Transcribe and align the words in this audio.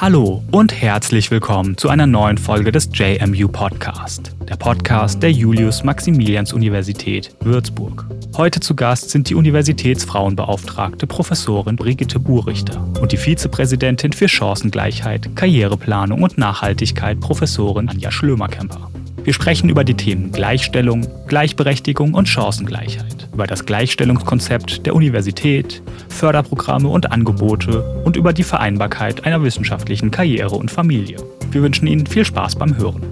Hallo 0.00 0.42
und 0.50 0.80
herzlich 0.80 1.30
willkommen 1.30 1.76
zu 1.76 1.90
einer 1.90 2.06
neuen 2.06 2.38
Folge 2.38 2.72
des 2.72 2.88
JMU 2.92 3.48
Podcast, 3.48 4.34
der 4.48 4.56
Podcast 4.56 5.22
der 5.22 5.30
Julius-Maximilians-Universität 5.30 7.36
Würzburg. 7.40 8.06
Heute 8.36 8.60
zu 8.60 8.74
Gast 8.74 9.10
sind 9.10 9.28
die 9.28 9.34
Universitätsfrauenbeauftragte 9.34 11.06
Professorin 11.06 11.76
Brigitte 11.76 12.18
Burichter 12.18 12.82
und 13.00 13.12
die 13.12 13.18
Vizepräsidentin 13.18 14.12
für 14.12 14.26
Chancengleichheit, 14.26 15.36
Karriereplanung 15.36 16.22
und 16.22 16.38
Nachhaltigkeit 16.38 17.20
Professorin 17.20 17.88
Anja 17.88 18.10
Schlömerkemper. 18.10 18.90
Wir 19.22 19.34
sprechen 19.34 19.68
über 19.68 19.84
die 19.84 19.94
Themen 19.94 20.32
Gleichstellung, 20.32 21.06
Gleichberechtigung 21.26 22.14
und 22.14 22.26
Chancengleichheit, 22.26 23.28
über 23.34 23.46
das 23.46 23.66
Gleichstellungskonzept 23.66 24.86
der 24.86 24.94
Universität, 24.94 25.82
Förderprogramme 26.08 26.88
und 26.88 27.12
Angebote 27.12 28.02
und 28.04 28.16
über 28.16 28.32
die 28.32 28.42
Vereinbarkeit 28.42 29.26
einer 29.26 29.42
wissenschaftlichen 29.42 30.10
Karriere 30.10 30.56
und 30.56 30.70
Familie. 30.70 31.18
Wir 31.50 31.62
wünschen 31.62 31.86
Ihnen 31.86 32.06
viel 32.06 32.24
Spaß 32.24 32.56
beim 32.56 32.76
Hören. 32.78 33.02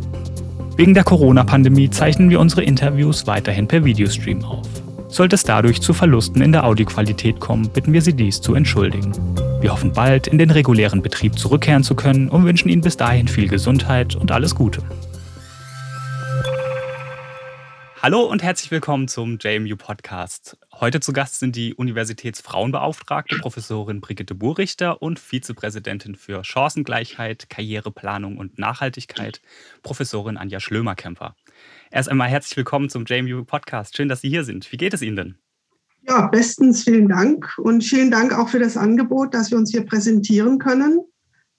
Wegen 0.77 0.95
der 0.95 1.05
Corona-Pandemie 1.05 1.91
zeichnen 1.91 2.31
wir 2.31 2.41
unsere 2.41 2.63
Interviews 2.63 3.27
weiterhin 3.27 3.69
per 3.69 3.85
Videostream 3.85 4.45
auf. 4.45 4.67
Sollte 5.09 5.35
es 5.35 5.45
dadurch 5.45 5.83
zu 5.83 5.93
Verlusten 5.93 6.41
in 6.41 6.53
der 6.53 6.65
Audioqualität 6.65 7.39
kommen, 7.39 7.69
bitten 7.69 7.93
wir 7.93 8.01
Sie 8.01 8.15
dies 8.15 8.41
zu 8.41 8.55
entschuldigen. 8.55 9.13
Wir 9.61 9.73
hoffen 9.73 9.93
bald 9.93 10.27
in 10.27 10.39
den 10.39 10.51
regulären 10.51 11.03
Betrieb 11.03 11.39
zurückkehren 11.39 11.83
zu 11.83 11.95
können 11.95 12.29
und 12.29 12.45
wünschen 12.45 12.69
Ihnen 12.71 12.83
bis 12.83 12.97
dahin 12.97 13.29
viel 13.29 13.49
Gesundheit 13.49 14.15
und 14.17 14.31
alles 14.31 14.55
Gute. 14.55 14.83
Hallo 18.01 18.23
und 18.23 18.45
herzlich 18.45 18.71
willkommen 18.71 19.09
zum 19.09 19.39
JMU 19.41 19.75
Podcast. 19.75 20.57
Heute 20.73 21.01
zu 21.01 21.13
Gast 21.13 21.41
sind 21.41 21.57
die 21.57 21.75
Universitätsfrauenbeauftragte 21.75 23.39
Professorin 23.39 24.01
Brigitte 24.01 24.37
Burrichter 24.37 25.03
und 25.03 25.19
Vizepräsidentin 25.19 26.15
für 26.15 26.45
Chancengleichheit, 26.45 27.51
Karriereplanung 27.51 28.39
und 28.39 28.57
Nachhaltigkeit, 28.57 29.43
Professorin 29.83 30.37
Anja 30.37 30.61
Schlömerkämper. 30.61 31.35
Erst 31.91 32.09
einmal 32.09 32.29
herzlich 32.29 32.57
willkommen 32.57 32.89
zum 32.89 33.05
JMU 33.05 33.45
Podcast. 33.45 33.97
Schön, 33.97 34.09
dass 34.09 34.21
Sie 34.21 34.29
hier 34.29 34.45
sind. 34.45 34.71
Wie 34.71 34.77
geht 34.77 34.95
es 34.95 35.03
Ihnen 35.03 35.17
denn? 35.17 35.39
Ja, 36.03 36.29
bestens 36.29 36.85
vielen 36.85 37.09
Dank 37.09 37.53
und 37.59 37.83
vielen 37.83 38.13
Dank 38.13 38.33
auch 38.33 38.49
für 38.49 38.61
das 38.61 38.77
Angebot, 38.77 39.35
dass 39.35 39.51
wir 39.51 39.59
uns 39.59 39.73
hier 39.73 39.85
präsentieren 39.85 40.61
können. 40.61 41.01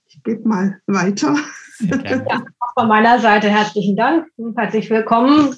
Ich 0.05 0.23
gebe 0.23 0.47
mal 0.47 0.79
weiter. 0.87 1.35
Ja, 1.81 2.23
auch 2.59 2.73
von 2.77 2.87
meiner 2.87 3.19
Seite 3.19 3.49
herzlichen 3.49 3.97
Dank 3.97 4.27
und 4.37 4.57
herzlich 4.57 4.89
willkommen 4.89 5.53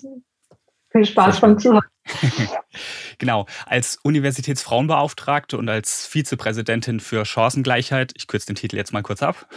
viel 0.91 1.05
Spaß 1.05 1.41
beim 1.41 1.57
Zuhören. 1.57 1.83
genau, 3.19 3.45
als 3.65 3.99
Universitätsfrauenbeauftragte 4.03 5.57
und 5.57 5.69
als 5.69 6.07
Vizepräsidentin 6.07 6.99
für 6.99 7.25
Chancengleichheit, 7.25 8.11
ich 8.15 8.27
kürze 8.27 8.47
den 8.47 8.55
Titel 8.55 8.75
jetzt 8.75 8.91
mal 8.91 9.03
kurz 9.03 9.21
ab, 9.21 9.47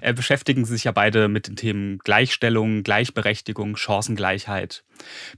äh, 0.00 0.12
beschäftigen 0.12 0.64
Sie 0.64 0.74
sich 0.74 0.84
ja 0.84 0.92
beide 0.92 1.28
mit 1.28 1.48
den 1.48 1.56
Themen 1.56 1.98
Gleichstellung, 1.98 2.82
Gleichberechtigung, 2.82 3.76
Chancengleichheit. 3.76 4.84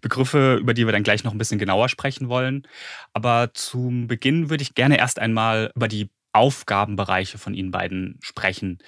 Begriffe, 0.01 0.56
über 0.61 0.75
die 0.75 0.87
wir 0.87 0.93
dann 0.93 1.03
gleich 1.03 1.25
noch 1.25 1.33
ein 1.33 1.39
bisschen 1.39 1.59
genauer 1.59 1.89
sprechen 1.89 2.28
wollen. 2.28 2.67
Aber 3.12 3.51
zum 3.55 4.06
Beginn 4.06 4.51
würde 4.51 4.62
ich 4.62 4.75
gerne 4.75 4.98
erst 4.98 5.19
einmal 5.19 5.73
über 5.75 5.89
die 5.89 6.11
Aufgabenbereiche 6.33 7.39
von 7.39 7.55
Ihnen 7.55 7.70
beiden 7.70 8.19
sprechen, 8.20 8.78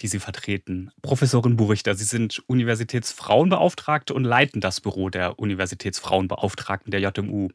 die 0.00 0.06
Sie 0.06 0.18
vertreten. 0.18 0.90
Professorin 1.02 1.56
Burichter, 1.56 1.94
Sie 1.94 2.04
sind 2.04 2.42
Universitätsfrauenbeauftragte 2.46 4.12
und 4.12 4.24
leiten 4.24 4.60
das 4.60 4.80
Büro 4.80 5.08
der 5.08 5.38
Universitätsfrauenbeauftragten 5.38 6.90
der 6.90 7.00
JMU. 7.00 7.48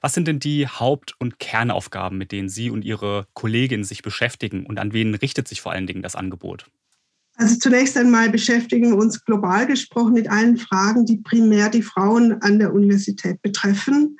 Was 0.00 0.14
sind 0.14 0.28
denn 0.28 0.38
die 0.38 0.68
Haupt- 0.68 1.14
und 1.18 1.38
Kernaufgaben, 1.38 2.16
mit 2.16 2.32
denen 2.32 2.48
Sie 2.48 2.70
und 2.70 2.84
Ihre 2.84 3.26
Kolleginnen 3.34 3.84
sich 3.84 4.02
beschäftigen 4.02 4.66
und 4.66 4.78
an 4.78 4.92
wen 4.92 5.14
richtet 5.14 5.48
sich 5.48 5.60
vor 5.60 5.72
allen 5.72 5.86
Dingen 5.86 6.02
das 6.02 6.14
Angebot? 6.14 6.66
Also 7.36 7.56
zunächst 7.56 7.96
einmal 7.96 8.30
beschäftigen 8.30 8.90
wir 8.90 8.98
uns 8.98 9.24
global 9.24 9.66
gesprochen 9.66 10.12
mit 10.12 10.30
allen 10.30 10.58
Fragen, 10.58 11.06
die 11.06 11.16
primär 11.16 11.70
die 11.70 11.82
Frauen 11.82 12.40
an 12.42 12.58
der 12.58 12.72
Universität 12.72 13.40
betreffen 13.42 14.18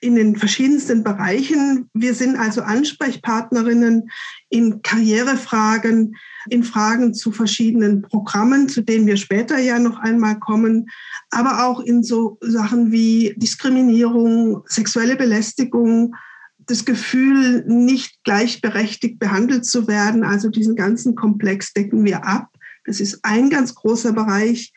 in 0.00 0.14
den 0.14 0.36
verschiedensten 0.36 1.04
Bereichen. 1.04 1.88
Wir 1.94 2.14
sind 2.14 2.36
also 2.36 2.62
Ansprechpartnerinnen 2.62 4.10
in 4.48 4.82
Karrierefragen, 4.82 6.16
in 6.48 6.64
Fragen 6.64 7.12
zu 7.14 7.32
verschiedenen 7.32 8.02
Programmen, 8.02 8.68
zu 8.68 8.82
denen 8.82 9.06
wir 9.06 9.16
später 9.16 9.58
ja 9.58 9.78
noch 9.78 9.98
einmal 9.98 10.38
kommen, 10.38 10.86
aber 11.30 11.66
auch 11.66 11.80
in 11.80 12.02
so 12.02 12.38
Sachen 12.40 12.90
wie 12.92 13.34
Diskriminierung, 13.36 14.62
sexuelle 14.66 15.16
Belästigung, 15.16 16.14
das 16.58 16.84
Gefühl, 16.84 17.64
nicht 17.66 18.22
gleichberechtigt 18.24 19.18
behandelt 19.18 19.66
zu 19.66 19.88
werden. 19.88 20.24
Also 20.24 20.48
diesen 20.48 20.76
ganzen 20.76 21.14
Komplex 21.14 21.72
decken 21.72 22.04
wir 22.04 22.24
ab. 22.24 22.48
Das 22.84 23.00
ist 23.00 23.20
ein 23.22 23.50
ganz 23.50 23.74
großer 23.74 24.12
Bereich. 24.12 24.72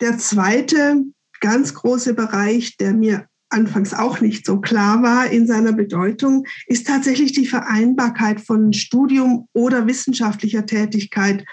Der 0.00 0.18
zweite 0.18 1.02
ganz 1.40 1.74
große 1.74 2.14
Bereich, 2.14 2.76
der 2.78 2.94
mir 2.94 3.26
anfangs 3.54 3.94
auch 3.94 4.20
nicht 4.20 4.44
so 4.44 4.60
klar 4.60 5.02
war 5.02 5.28
in 5.30 5.46
seiner 5.46 5.72
Bedeutung, 5.72 6.44
ist 6.66 6.86
tatsächlich 6.86 7.32
die 7.32 7.46
Vereinbarkeit 7.46 8.40
von 8.40 8.72
Studium 8.72 9.48
oder 9.52 9.86
wissenschaftlicher 9.86 10.66
Tätigkeit 10.66 11.44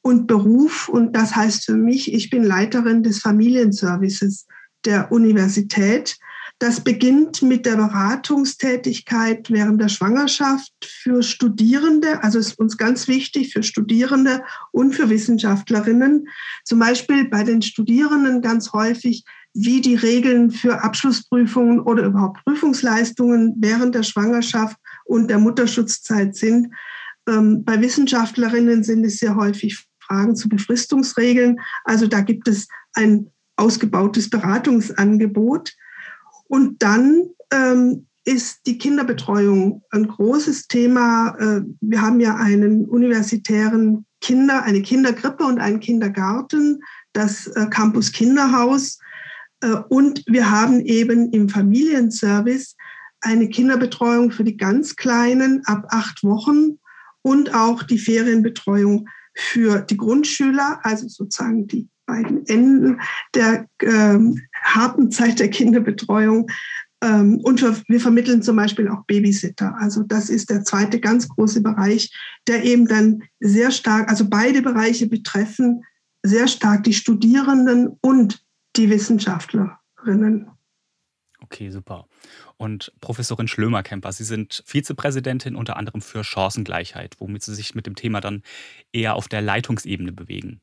und 0.00 0.26
Beruf. 0.26 0.88
Und 0.88 1.14
das 1.14 1.36
heißt 1.36 1.66
für 1.66 1.76
mich, 1.76 2.12
ich 2.12 2.30
bin 2.30 2.42
Leiterin 2.42 3.02
des 3.02 3.20
Familienservices 3.20 4.46
der 4.84 5.12
Universität. 5.12 6.16
Das 6.58 6.80
beginnt 6.80 7.42
mit 7.42 7.66
der 7.66 7.76
Beratungstätigkeit 7.76 9.50
während 9.50 9.80
der 9.80 9.88
Schwangerschaft 9.88 10.72
für 10.84 11.22
Studierende, 11.22 12.22
also 12.22 12.38
ist 12.38 12.58
uns 12.58 12.76
ganz 12.76 13.08
wichtig 13.08 13.52
für 13.52 13.62
Studierende 13.62 14.42
und 14.70 14.94
für 14.94 15.10
Wissenschaftlerinnen. 15.10 16.28
Zum 16.64 16.78
Beispiel 16.78 17.28
bei 17.28 17.42
den 17.42 17.62
Studierenden 17.62 18.42
ganz 18.42 18.72
häufig 18.72 19.24
wie 19.54 19.80
die 19.80 19.96
Regeln 19.96 20.50
für 20.50 20.82
Abschlussprüfungen 20.82 21.80
oder 21.80 22.04
überhaupt 22.04 22.42
Prüfungsleistungen 22.44 23.54
während 23.58 23.94
der 23.94 24.02
Schwangerschaft 24.02 24.76
und 25.04 25.28
der 25.28 25.38
Mutterschutzzeit 25.38 26.34
sind. 26.34 26.68
Ähm, 27.28 27.64
bei 27.64 27.80
Wissenschaftlerinnen 27.80 28.82
sind 28.82 29.04
es 29.04 29.18
sehr 29.18 29.36
häufig 29.36 29.86
Fragen 30.00 30.36
zu 30.36 30.48
Befristungsregeln. 30.48 31.60
Also 31.84 32.06
da 32.06 32.20
gibt 32.20 32.48
es 32.48 32.68
ein 32.94 33.30
ausgebautes 33.56 34.30
Beratungsangebot. 34.30 35.72
Und 36.48 36.82
dann 36.82 37.28
ähm, 37.52 38.06
ist 38.24 38.66
die 38.66 38.78
Kinderbetreuung 38.78 39.82
ein 39.90 40.06
großes 40.06 40.68
Thema. 40.68 41.36
Äh, 41.38 41.62
wir 41.80 42.02
haben 42.02 42.20
ja 42.20 42.36
einen 42.36 42.86
universitären 42.86 44.06
Kinder, 44.20 44.62
eine 44.62 44.82
Kindergrippe 44.82 45.44
und 45.44 45.58
einen 45.58 45.80
Kindergarten, 45.80 46.80
das 47.12 47.46
äh, 47.48 47.66
Campus 47.70 48.12
Kinderhaus. 48.12 48.98
Äh, 49.62 49.76
und 49.88 50.22
wir 50.26 50.50
haben 50.50 50.80
eben 50.80 51.32
im 51.32 51.48
Familienservice 51.48 52.76
eine 53.20 53.48
Kinderbetreuung 53.48 54.30
für 54.30 54.44
die 54.44 54.56
ganz 54.56 54.96
Kleinen 54.96 55.62
ab 55.64 55.86
acht 55.90 56.22
Wochen 56.24 56.78
und 57.22 57.54
auch 57.54 57.84
die 57.84 57.98
Ferienbetreuung 57.98 59.08
für 59.34 59.80
die 59.80 59.96
Grundschüler, 59.96 60.80
also 60.82 61.08
sozusagen 61.08 61.66
die 61.68 61.88
beiden 62.04 62.44
Enden 62.46 63.00
der 63.34 63.66
ähm, 63.80 64.40
harten 64.62 65.10
Zeit 65.10 65.38
der 65.38 65.48
Kinderbetreuung. 65.48 66.50
Ähm, 67.00 67.38
und 67.38 67.62
wir, 67.62 67.76
wir 67.86 68.00
vermitteln 68.00 68.42
zum 68.42 68.56
Beispiel 68.56 68.88
auch 68.88 69.04
Babysitter. 69.06 69.74
Also 69.78 70.02
das 70.02 70.28
ist 70.28 70.50
der 70.50 70.64
zweite 70.64 71.00
ganz 71.00 71.28
große 71.28 71.62
Bereich, 71.62 72.12
der 72.48 72.64
eben 72.64 72.86
dann 72.86 73.22
sehr 73.40 73.70
stark, 73.70 74.10
also 74.10 74.28
beide 74.28 74.62
Bereiche 74.62 75.06
betreffen 75.06 75.82
sehr 76.24 76.46
stark 76.46 76.84
die 76.84 76.92
Studierenden 76.92 77.98
und 78.00 78.44
die 78.76 78.90
Wissenschaftlerinnen. 78.90 80.50
Okay, 81.42 81.70
super. 81.70 82.06
Und 82.56 82.92
Professorin 83.00 83.48
Schlömer-Kemper, 83.48 84.12
Sie 84.12 84.24
sind 84.24 84.62
Vizepräsidentin 84.64 85.56
unter 85.56 85.76
anderem 85.76 86.00
für 86.00 86.22
Chancengleichheit, 86.22 87.16
womit 87.18 87.42
Sie 87.42 87.54
sich 87.54 87.74
mit 87.74 87.86
dem 87.86 87.96
Thema 87.96 88.20
dann 88.20 88.42
eher 88.92 89.16
auf 89.16 89.26
der 89.26 89.42
Leitungsebene 89.42 90.12
bewegen. 90.12 90.60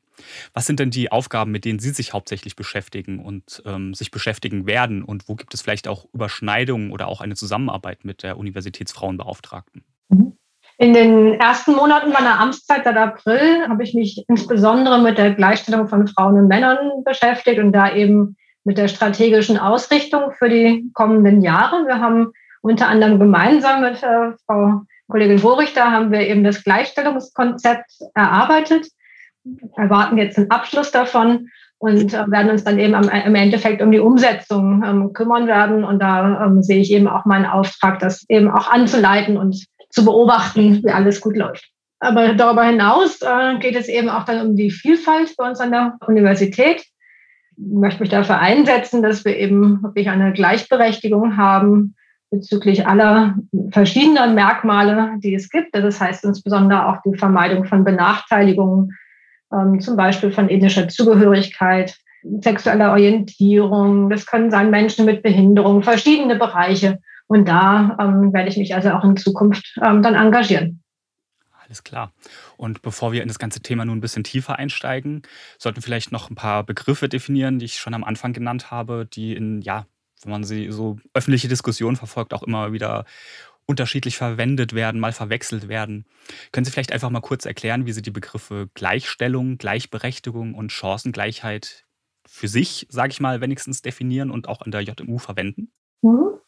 Was 0.54 0.66
sind 0.66 0.80
denn 0.80 0.90
die 0.90 1.12
Aufgaben, 1.12 1.50
mit 1.50 1.64
denen 1.64 1.78
Sie 1.78 1.90
sich 1.90 2.12
hauptsächlich 2.12 2.56
beschäftigen 2.56 3.18
und 3.18 3.62
ähm, 3.66 3.94
sich 3.94 4.10
beschäftigen 4.10 4.66
werden? 4.66 5.02
Und 5.02 5.28
wo 5.28 5.34
gibt 5.34 5.52
es 5.52 5.60
vielleicht 5.60 5.86
auch 5.86 6.06
Überschneidungen 6.12 6.92
oder 6.92 7.08
auch 7.08 7.20
eine 7.20 7.36
Zusammenarbeit 7.36 8.04
mit 8.04 8.22
der 8.22 8.38
Universitätsfrauenbeauftragten? 8.38 9.84
In 10.80 10.94
den 10.94 11.34
ersten 11.34 11.72
Monaten 11.72 12.10
meiner 12.10 12.40
Amtszeit 12.40 12.84
seit 12.84 12.96
April 12.96 13.68
habe 13.68 13.82
ich 13.82 13.92
mich 13.92 14.24
insbesondere 14.28 14.98
mit 14.98 15.18
der 15.18 15.34
Gleichstellung 15.34 15.88
von 15.88 16.08
Frauen 16.08 16.38
und 16.38 16.48
Männern 16.48 17.04
beschäftigt 17.04 17.58
und 17.58 17.72
da 17.72 17.94
eben 17.94 18.38
mit 18.64 18.78
der 18.78 18.88
strategischen 18.88 19.58
Ausrichtung 19.58 20.32
für 20.38 20.48
die 20.48 20.90
kommenden 20.94 21.42
Jahre. 21.42 21.86
Wir 21.86 22.00
haben 22.00 22.32
unter 22.62 22.88
anderem 22.88 23.18
gemeinsam 23.18 23.82
mit 23.82 24.02
äh, 24.02 24.32
Frau 24.46 24.80
Kollegin 25.10 25.42
Worichter 25.42 25.90
haben 25.90 26.12
wir 26.12 26.20
eben 26.20 26.44
das 26.44 26.64
Gleichstellungskonzept 26.64 27.90
erarbeitet. 28.14 28.86
Erwarten 29.76 30.16
jetzt 30.16 30.38
den 30.38 30.50
Abschluss 30.50 30.90
davon. 30.90 31.50
und 31.76 32.14
äh, 32.14 32.30
werden 32.30 32.52
uns 32.52 32.64
dann 32.64 32.78
eben 32.78 32.94
am, 32.94 33.10
im 33.10 33.34
Endeffekt 33.34 33.82
um 33.82 33.92
die 33.92 34.00
Umsetzung 34.00 34.82
ähm, 34.82 35.12
kümmern 35.12 35.46
werden. 35.46 35.84
Und 35.84 35.98
da 35.98 36.46
ähm, 36.46 36.62
sehe 36.62 36.80
ich 36.80 36.90
eben 36.90 37.06
auch 37.06 37.26
meinen 37.26 37.44
Auftrag, 37.44 37.98
das 37.98 38.24
eben 38.30 38.50
auch 38.50 38.70
anzuleiten 38.70 39.36
und 39.36 39.66
zu 39.90 40.04
beobachten, 40.04 40.82
wie 40.82 40.90
alles 40.90 41.20
gut 41.20 41.36
läuft. 41.36 41.68
Aber 41.98 42.32
darüber 42.34 42.64
hinaus 42.64 43.20
äh, 43.20 43.58
geht 43.58 43.76
es 43.76 43.88
eben 43.88 44.08
auch 44.08 44.24
dann 44.24 44.48
um 44.48 44.56
die 44.56 44.70
Vielfalt 44.70 45.36
bei 45.36 45.48
uns 45.48 45.60
an 45.60 45.70
der 45.70 45.98
Universität. 46.06 46.82
Ich 47.56 47.72
möchte 47.72 48.00
mich 48.00 48.08
dafür 48.08 48.38
einsetzen, 48.38 49.02
dass 49.02 49.24
wir 49.24 49.36
eben 49.36 49.82
wirklich 49.82 50.08
eine 50.08 50.32
Gleichberechtigung 50.32 51.36
haben 51.36 51.94
bezüglich 52.30 52.86
aller 52.86 53.34
verschiedenen 53.70 54.34
Merkmale, 54.34 55.18
die 55.18 55.34
es 55.34 55.50
gibt. 55.50 55.74
Das 55.74 56.00
heißt 56.00 56.24
insbesondere 56.24 56.86
auch 56.86 56.98
die 57.04 57.18
Vermeidung 57.18 57.64
von 57.64 57.84
Benachteiligungen, 57.84 58.96
ähm, 59.52 59.80
zum 59.80 59.96
Beispiel 59.96 60.30
von 60.30 60.48
ethnischer 60.48 60.88
Zugehörigkeit, 60.88 61.98
sexueller 62.40 62.92
Orientierung. 62.92 64.08
Das 64.08 64.26
können 64.26 64.50
sein 64.50 64.70
Menschen 64.70 65.04
mit 65.04 65.22
Behinderung, 65.22 65.82
verschiedene 65.82 66.36
Bereiche. 66.36 67.00
Und 67.30 67.46
da 67.46 67.96
ähm, 68.00 68.32
werde 68.32 68.48
ich 68.48 68.56
mich 68.56 68.74
also 68.74 68.90
auch 68.90 69.04
in 69.04 69.16
Zukunft 69.16 69.78
ähm, 69.80 70.02
dann 70.02 70.16
engagieren. 70.16 70.82
Alles 71.62 71.84
klar. 71.84 72.12
Und 72.56 72.82
bevor 72.82 73.12
wir 73.12 73.22
in 73.22 73.28
das 73.28 73.38
ganze 73.38 73.60
Thema 73.60 73.84
nun 73.84 73.98
ein 73.98 74.00
bisschen 74.00 74.24
tiefer 74.24 74.58
einsteigen, 74.58 75.22
sollten 75.56 75.76
wir 75.76 75.84
vielleicht 75.84 76.10
noch 76.10 76.28
ein 76.28 76.34
paar 76.34 76.64
Begriffe 76.64 77.08
definieren, 77.08 77.60
die 77.60 77.66
ich 77.66 77.76
schon 77.76 77.94
am 77.94 78.02
Anfang 78.02 78.32
genannt 78.32 78.72
habe, 78.72 79.06
die 79.06 79.36
in, 79.36 79.62
ja, 79.62 79.86
wenn 80.22 80.32
man 80.32 80.42
sie 80.42 80.72
so 80.72 80.98
öffentliche 81.14 81.46
Diskussionen 81.46 81.94
verfolgt, 81.94 82.34
auch 82.34 82.42
immer 82.42 82.72
wieder 82.72 83.04
unterschiedlich 83.64 84.16
verwendet 84.16 84.74
werden, 84.74 85.00
mal 85.00 85.12
verwechselt 85.12 85.68
werden. 85.68 86.06
Können 86.50 86.64
Sie 86.64 86.72
vielleicht 86.72 86.90
einfach 86.90 87.10
mal 87.10 87.20
kurz 87.20 87.44
erklären, 87.44 87.86
wie 87.86 87.92
Sie 87.92 88.02
die 88.02 88.10
Begriffe 88.10 88.68
Gleichstellung, 88.74 89.56
Gleichberechtigung 89.56 90.54
und 90.54 90.72
Chancengleichheit 90.72 91.86
für 92.26 92.48
sich, 92.48 92.88
sage 92.90 93.12
ich 93.12 93.20
mal, 93.20 93.40
wenigstens 93.40 93.82
definieren 93.82 94.32
und 94.32 94.48
auch 94.48 94.62
an 94.62 94.72
der 94.72 94.80
JMU 94.80 95.18
verwenden? 95.18 95.70
Mhm. 96.02 96.39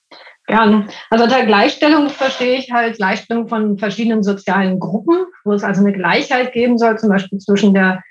Gerne. 0.46 0.86
Also 1.08 1.24
unter 1.24 1.46
Gleichstellung 1.46 2.08
verstehe 2.10 2.58
ich 2.58 2.72
halt 2.72 2.96
Gleichstellung 2.96 3.48
von 3.48 3.78
verschiedenen 3.78 4.22
sozialen 4.22 4.80
Gruppen, 4.80 5.24
wo 5.44 5.52
es 5.52 5.62
also 5.62 5.80
eine 5.80 5.92
Gleichheit 5.92 6.52
geben 6.52 6.78
soll, 6.78 6.98
zum 6.98 7.10
Beispiel 7.10 7.38
zwischen 7.38 7.74
der 7.74 8.02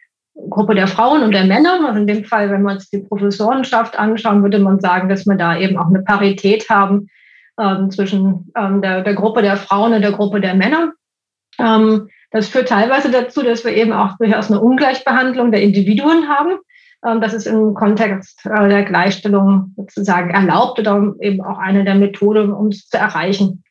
Gruppe 0.49 0.75
der 0.75 0.87
Frauen 0.87 1.23
und 1.23 1.33
der 1.33 1.43
Männer. 1.43 1.85
Also 1.85 1.99
in 1.99 2.07
dem 2.07 2.23
Fall, 2.23 2.49
wenn 2.49 2.63
wir 2.63 2.71
uns 2.71 2.89
die 2.89 2.99
Professorenschaft 2.99 3.99
anschauen, 3.99 4.43
würde 4.43 4.59
man 4.59 4.79
sagen, 4.79 5.09
dass 5.09 5.25
wir 5.25 5.35
da 5.35 5.57
eben 5.57 5.77
auch 5.77 5.87
eine 5.87 6.03
Parität 6.03 6.69
haben 6.69 7.09
ähm, 7.59 7.91
zwischen 7.91 8.51
ähm, 8.57 8.81
der, 8.81 9.01
der 9.01 9.13
Gruppe 9.13 9.41
der 9.41 9.57
Frauen 9.57 9.93
und 9.93 10.01
der 10.01 10.13
Gruppe 10.13 10.39
der 10.39 10.55
Männer. 10.55 10.93
Ähm, 11.59 12.07
das 12.31 12.47
führt 12.47 12.69
teilweise 12.69 13.11
dazu, 13.11 13.43
dass 13.43 13.65
wir 13.65 13.75
eben 13.75 13.91
auch 13.91 14.17
durchaus 14.17 14.49
eine 14.49 14.61
Ungleichbehandlung 14.61 15.51
der 15.51 15.61
Individuen 15.61 16.29
haben. 16.29 16.59
Ähm, 17.05 17.21
das 17.21 17.33
ist 17.33 17.47
im 17.47 17.73
Kontext 17.73 18.45
äh, 18.45 18.69
der 18.69 18.83
Gleichstellung 18.83 19.73
sozusagen 19.75 20.31
erlaubt 20.31 20.79
oder 20.79 21.13
eben 21.19 21.41
auch 21.41 21.57
eine 21.57 21.83
der 21.83 21.95
Methoden, 21.95 22.53
um 22.53 22.67
es 22.67 22.87
zu 22.87 22.97
erreichen. 22.97 23.63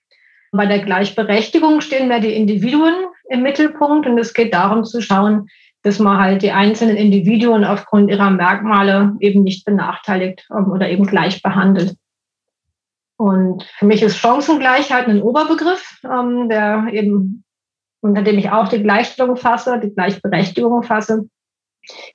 Bei 0.53 0.67
der 0.67 0.81
Gleichberechtigung 0.81 1.81
stehen 1.81 2.09
mehr 2.09 2.21
die 2.21 2.35
Individuen 2.35 2.95
im 3.29 3.43
Mittelpunkt 3.43 4.07
und 4.07 4.19
es 4.19 4.35
geht 4.35 4.53
darum 4.53 4.85
zu 4.85 5.01
schauen, 5.01 5.49
dass 5.83 5.99
man 5.99 6.19
halt 6.19 6.43
die 6.43 6.51
einzelnen 6.51 6.97
Individuen 6.97 7.65
aufgrund 7.65 8.11
ihrer 8.11 8.31
Merkmale 8.31 9.15
eben 9.21 9.43
nicht 9.43 9.65
benachteiligt 9.65 10.47
ähm, 10.51 10.71
oder 10.71 10.89
eben 10.89 11.07
gleich 11.07 11.43
behandelt. 11.43 11.95
Und 13.17 13.65
für 13.79 13.87
mich 13.87 14.03
ist 14.03 14.17
Chancengleichheit 14.17 15.07
ein 15.07 15.23
Oberbegriff, 15.23 16.01
ähm, 16.05 16.49
der 16.49 16.87
eben, 16.91 17.45
unter 18.01 18.23
dem 18.23 18.39
ich 18.39 18.51
auch 18.51 18.69
die 18.69 18.83
Gleichstellung 18.83 19.37
fasse, 19.37 19.79
die 19.79 19.95
Gleichberechtigung 19.95 20.83
fasse. 20.83 21.29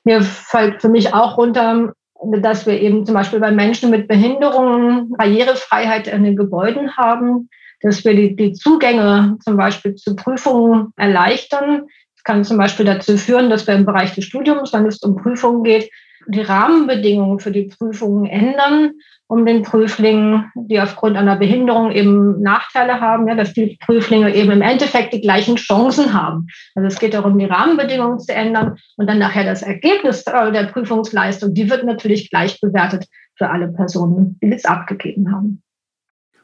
Mir 0.03 0.21
fällt 0.21 0.81
für 0.81 0.89
mich 0.89 1.13
auch 1.13 1.37
runter, 1.37 1.93
dass 2.41 2.65
wir 2.65 2.79
eben 2.79 3.05
zum 3.05 3.13
Beispiel 3.13 3.39
bei 3.39 3.51
Menschen 3.51 3.89
mit 3.89 4.07
Behinderungen 4.07 5.11
Barrierefreiheit 5.11 6.07
in 6.07 6.23
den 6.23 6.35
Gebäuden 6.35 6.95
haben, 6.97 7.49
dass 7.81 8.05
wir 8.05 8.15
die, 8.15 8.35
die 8.35 8.53
Zugänge 8.53 9.37
zum 9.43 9.57
Beispiel 9.57 9.95
zu 9.95 10.15
Prüfungen 10.15 10.93
erleichtern. 10.95 11.87
Das 12.15 12.23
kann 12.23 12.43
zum 12.43 12.57
Beispiel 12.57 12.85
dazu 12.85 13.17
führen, 13.17 13.49
dass 13.49 13.67
wir 13.67 13.75
im 13.75 13.85
Bereich 13.85 14.15
des 14.15 14.25
Studiums, 14.25 14.73
wenn 14.73 14.85
es 14.85 15.01
um 15.03 15.15
Prüfungen 15.15 15.63
geht, 15.63 15.91
die 16.27 16.41
Rahmenbedingungen 16.41 17.39
für 17.39 17.51
die 17.51 17.63
Prüfungen 17.63 18.25
ändern, 18.25 18.93
um 19.27 19.45
den 19.45 19.63
Prüflingen, 19.63 20.51
die 20.55 20.79
aufgrund 20.79 21.17
einer 21.17 21.35
Behinderung 21.35 21.91
eben 21.91 22.41
Nachteile 22.41 23.01
haben, 23.01 23.27
ja, 23.27 23.35
dass 23.35 23.53
die 23.53 23.77
Prüflinge 23.83 24.33
eben 24.35 24.51
im 24.51 24.61
Endeffekt 24.61 25.13
die 25.13 25.21
gleichen 25.21 25.55
Chancen 25.55 26.13
haben. 26.13 26.47
Also 26.75 26.87
es 26.87 26.99
geht 26.99 27.13
darum, 27.13 27.37
die 27.39 27.45
Rahmenbedingungen 27.45 28.19
zu 28.19 28.33
ändern 28.33 28.77
und 28.97 29.07
dann 29.07 29.19
nachher 29.19 29.43
das 29.43 29.63
Ergebnis 29.63 30.23
äh, 30.27 30.51
der 30.51 30.65
Prüfungsleistung, 30.65 31.53
die 31.53 31.69
wird 31.69 31.83
natürlich 31.85 32.29
gleich 32.29 32.59
bewertet 32.61 33.05
für 33.35 33.49
alle 33.49 33.67
Personen, 33.67 34.37
die 34.41 34.53
es 34.53 34.65
abgegeben 34.65 35.31
haben. 35.31 35.63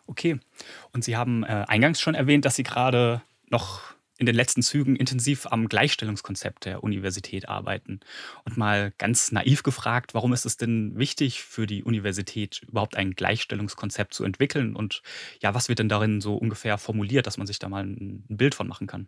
Okay. 0.08 0.40
Und 0.92 1.04
Sie 1.04 1.16
haben 1.16 1.44
äh, 1.44 1.66
eingangs 1.68 2.02
schon 2.02 2.16
erwähnt, 2.16 2.46
dass 2.46 2.56
Sie 2.56 2.64
gerade 2.64 3.22
noch 3.50 3.91
in 4.22 4.28
den 4.28 4.36
letzten 4.36 4.62
Zügen 4.62 4.96
intensiv 4.96 5.48
am 5.50 5.68
Gleichstellungskonzept 5.68 6.66
der 6.66 6.84
Universität 6.84 7.50
arbeiten. 7.50 8.02
Und 8.46 8.56
mal 8.56 8.94
ganz 9.00 9.32
naiv 9.32 9.64
gefragt, 9.64 10.14
warum 10.14 10.32
ist 10.32 10.46
es 10.46 10.58
denn 10.58 10.96
wichtig 10.96 11.42
für 11.42 11.66
die 11.66 11.84
Universität, 11.84 12.62
überhaupt 12.68 12.96
ein 12.96 13.16
Gleichstellungskonzept 13.16 14.14
zu 14.14 14.24
entwickeln? 14.24 14.76
Und 14.76 15.02
ja, 15.42 15.56
was 15.56 15.70
wird 15.70 15.80
denn 15.80 15.90
darin 15.90 16.22
so 16.22 16.36
ungefähr 16.36 16.78
formuliert, 16.78 17.26
dass 17.26 17.40
man 17.40 17.48
sich 17.48 17.58
da 17.58 17.68
mal 17.68 17.84
ein 17.84 18.24
Bild 18.30 18.54
von 18.54 18.68
machen 18.68 18.86
kann? 18.86 19.08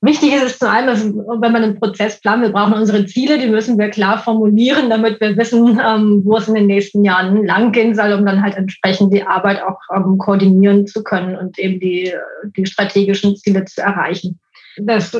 Wichtig 0.00 0.34
ist 0.34 0.42
es 0.42 0.58
zu 0.58 0.66
dass, 0.66 1.04
wenn 1.04 1.52
man 1.52 1.62
einen 1.62 1.78
Prozess 1.78 2.20
plant, 2.20 2.42
wir 2.42 2.50
brauchen 2.50 2.74
unsere 2.74 3.06
Ziele, 3.06 3.38
die 3.38 3.48
müssen 3.48 3.78
wir 3.78 3.88
klar 3.88 4.18
formulieren, 4.18 4.90
damit 4.90 5.20
wir 5.20 5.36
wissen, 5.36 5.80
ähm, 5.82 6.22
wo 6.24 6.36
es 6.36 6.48
in 6.48 6.54
den 6.54 6.66
nächsten 6.66 7.04
Jahren 7.04 7.46
langgehen 7.46 7.94
soll, 7.94 8.12
um 8.12 8.24
dann 8.24 8.42
halt 8.42 8.54
entsprechend 8.54 9.12
die 9.12 9.22
Arbeit 9.22 9.62
auch 9.62 9.78
ähm, 9.94 10.18
koordinieren 10.18 10.86
zu 10.86 11.02
können 11.02 11.36
und 11.36 11.58
eben 11.58 11.80
die, 11.80 12.12
die 12.56 12.66
strategischen 12.66 13.36
Ziele 13.36 13.64
zu 13.64 13.82
erreichen. 13.82 14.40
Das 14.76 15.14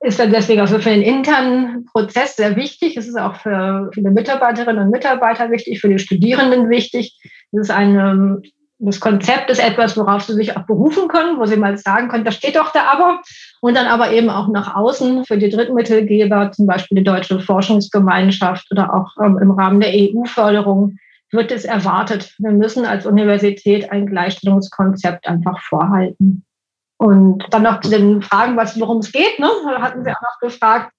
ist 0.00 0.18
dann 0.18 0.30
deswegen 0.30 0.60
auch 0.60 0.68
so 0.68 0.78
für 0.78 0.90
den 0.90 1.02
internen 1.02 1.84
Prozess 1.86 2.36
sehr 2.36 2.56
wichtig. 2.56 2.96
Es 2.96 3.06
ist 3.06 3.18
auch 3.18 3.36
für 3.36 3.90
viele 3.92 4.10
Mitarbeiterinnen 4.10 4.84
und 4.84 4.90
Mitarbeiter 4.90 5.50
wichtig, 5.50 5.80
für 5.80 5.88
die 5.88 5.98
Studierenden 5.98 6.70
wichtig. 6.70 7.18
Das 7.52 7.68
ist 7.68 7.74
eine, 7.74 8.40
das 8.78 9.00
Konzept 9.00 9.50
ist 9.50 9.62
etwas, 9.62 9.96
worauf 9.96 10.22
sie 10.22 10.34
sich 10.34 10.56
auch 10.56 10.66
berufen 10.66 11.08
können, 11.08 11.38
wo 11.38 11.46
sie 11.46 11.56
mal 11.56 11.76
sagen 11.76 12.08
können, 12.08 12.24
da 12.24 12.32
steht 12.32 12.56
doch 12.56 12.72
da 12.72 12.84
aber. 12.84 13.20
Und 13.60 13.76
dann 13.76 13.86
aber 13.86 14.12
eben 14.12 14.30
auch 14.30 14.48
nach 14.48 14.74
außen 14.74 15.24
für 15.24 15.38
die 15.38 15.50
Drittmittelgeber, 15.50 16.52
zum 16.52 16.66
Beispiel 16.66 16.98
die 16.98 17.04
Deutsche 17.04 17.40
Forschungsgemeinschaft 17.40 18.70
oder 18.70 18.94
auch 18.94 19.12
ähm, 19.22 19.38
im 19.42 19.50
Rahmen 19.50 19.80
der 19.80 19.92
EU-Förderung, 19.92 20.96
wird 21.32 21.50
es 21.52 21.64
erwartet. 21.64 22.34
Wir 22.38 22.52
müssen 22.52 22.86
als 22.86 23.04
Universität 23.04 23.90
ein 23.90 24.06
Gleichstellungskonzept 24.06 25.26
einfach 25.26 25.60
vorhalten. 25.60 26.45
Und 27.06 27.44
dann 27.50 27.62
noch 27.62 27.82
zu 27.82 27.90
den 27.90 28.20
Fragen, 28.20 28.56
worum 28.56 28.98
es 28.98 29.12
geht, 29.12 29.38
ne? 29.38 29.48
hatten 29.78 30.02
Sie 30.02 30.10
auch 30.10 30.20
noch 30.20 30.40
gefragt. 30.40 30.90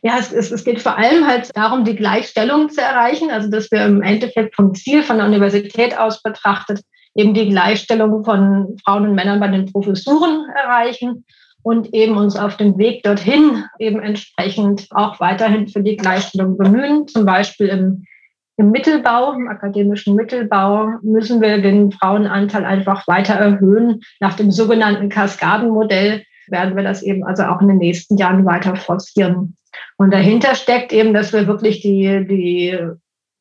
Ja, 0.00 0.12
es, 0.16 0.32
es, 0.32 0.52
es 0.52 0.62
geht 0.62 0.80
vor 0.80 0.96
allem 0.96 1.26
halt 1.26 1.50
darum, 1.56 1.82
die 1.82 1.96
Gleichstellung 1.96 2.70
zu 2.70 2.80
erreichen, 2.80 3.32
also 3.32 3.50
dass 3.50 3.68
wir 3.72 3.84
im 3.84 4.00
Endeffekt 4.00 4.54
vom 4.54 4.76
Ziel 4.76 5.02
von 5.02 5.16
der 5.16 5.26
Universität 5.26 5.98
aus 5.98 6.22
betrachtet 6.22 6.82
eben 7.16 7.34
die 7.34 7.48
Gleichstellung 7.48 8.24
von 8.24 8.76
Frauen 8.84 9.08
und 9.08 9.16
Männern 9.16 9.40
bei 9.40 9.48
den 9.48 9.66
Professuren 9.66 10.46
erreichen 10.54 11.24
und 11.64 11.92
eben 11.94 12.16
uns 12.16 12.36
auf 12.36 12.56
dem 12.56 12.78
Weg 12.78 13.02
dorthin 13.02 13.64
eben 13.80 14.00
entsprechend 14.00 14.86
auch 14.92 15.18
weiterhin 15.18 15.66
für 15.66 15.82
die 15.82 15.96
Gleichstellung 15.96 16.58
bemühen, 16.58 17.08
zum 17.08 17.26
Beispiel 17.26 17.66
im 17.66 18.04
im 18.60 18.70
Mittelbau, 18.70 19.32
im 19.32 19.48
akademischen 19.48 20.14
Mittelbau, 20.14 20.98
müssen 21.02 21.40
wir 21.40 21.62
den 21.62 21.92
Frauenanteil 21.92 22.66
einfach 22.66 23.08
weiter 23.08 23.34
erhöhen. 23.34 24.00
Nach 24.20 24.34
dem 24.34 24.50
sogenannten 24.50 25.08
Kaskadenmodell 25.08 26.24
werden 26.48 26.76
wir 26.76 26.82
das 26.82 27.02
eben 27.02 27.24
also 27.24 27.44
auch 27.44 27.62
in 27.62 27.68
den 27.68 27.78
nächsten 27.78 28.18
Jahren 28.18 28.44
weiter 28.44 28.76
forcieren. 28.76 29.56
Und 29.96 30.12
dahinter 30.12 30.54
steckt 30.54 30.92
eben, 30.92 31.14
dass 31.14 31.32
wir 31.32 31.46
wirklich 31.46 31.80
die, 31.80 32.26
die, 32.28 32.78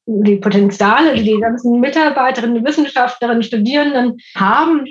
die 0.05 0.35
Potenziale, 0.37 1.15
die 1.15 1.23
die 1.23 1.39
ganzen 1.39 1.81
Mitarbeiterinnen, 1.81 2.65
Wissenschaftlerinnen, 2.65 3.43
Studierenden 3.43 4.17
haben, 4.37 4.85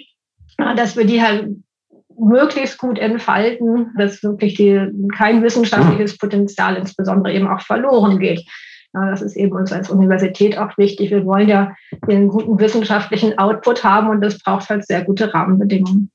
dass 0.76 0.94
wir 0.96 1.06
die 1.06 1.22
halt 1.22 1.48
möglichst 2.18 2.76
gut 2.76 2.98
entfalten, 2.98 3.94
dass 3.96 4.22
wirklich 4.22 4.56
die, 4.56 4.78
kein 5.16 5.42
wissenschaftliches 5.42 6.18
Potenzial 6.18 6.76
insbesondere 6.76 7.32
eben 7.32 7.48
auch 7.48 7.62
verloren 7.62 8.18
geht. 8.18 8.44
Das 9.06 9.22
ist 9.22 9.36
eben 9.36 9.52
uns 9.52 9.72
als 9.72 9.90
Universität 9.90 10.58
auch 10.58 10.76
wichtig. 10.78 11.10
Wir 11.10 11.24
wollen 11.24 11.48
ja 11.48 11.74
den 12.08 12.28
guten 12.28 12.58
wissenschaftlichen 12.58 13.38
Output 13.38 13.84
haben 13.84 14.08
und 14.08 14.20
das 14.20 14.38
braucht 14.38 14.68
halt 14.68 14.86
sehr 14.86 15.04
gute 15.04 15.32
Rahmenbedingungen. 15.32 16.10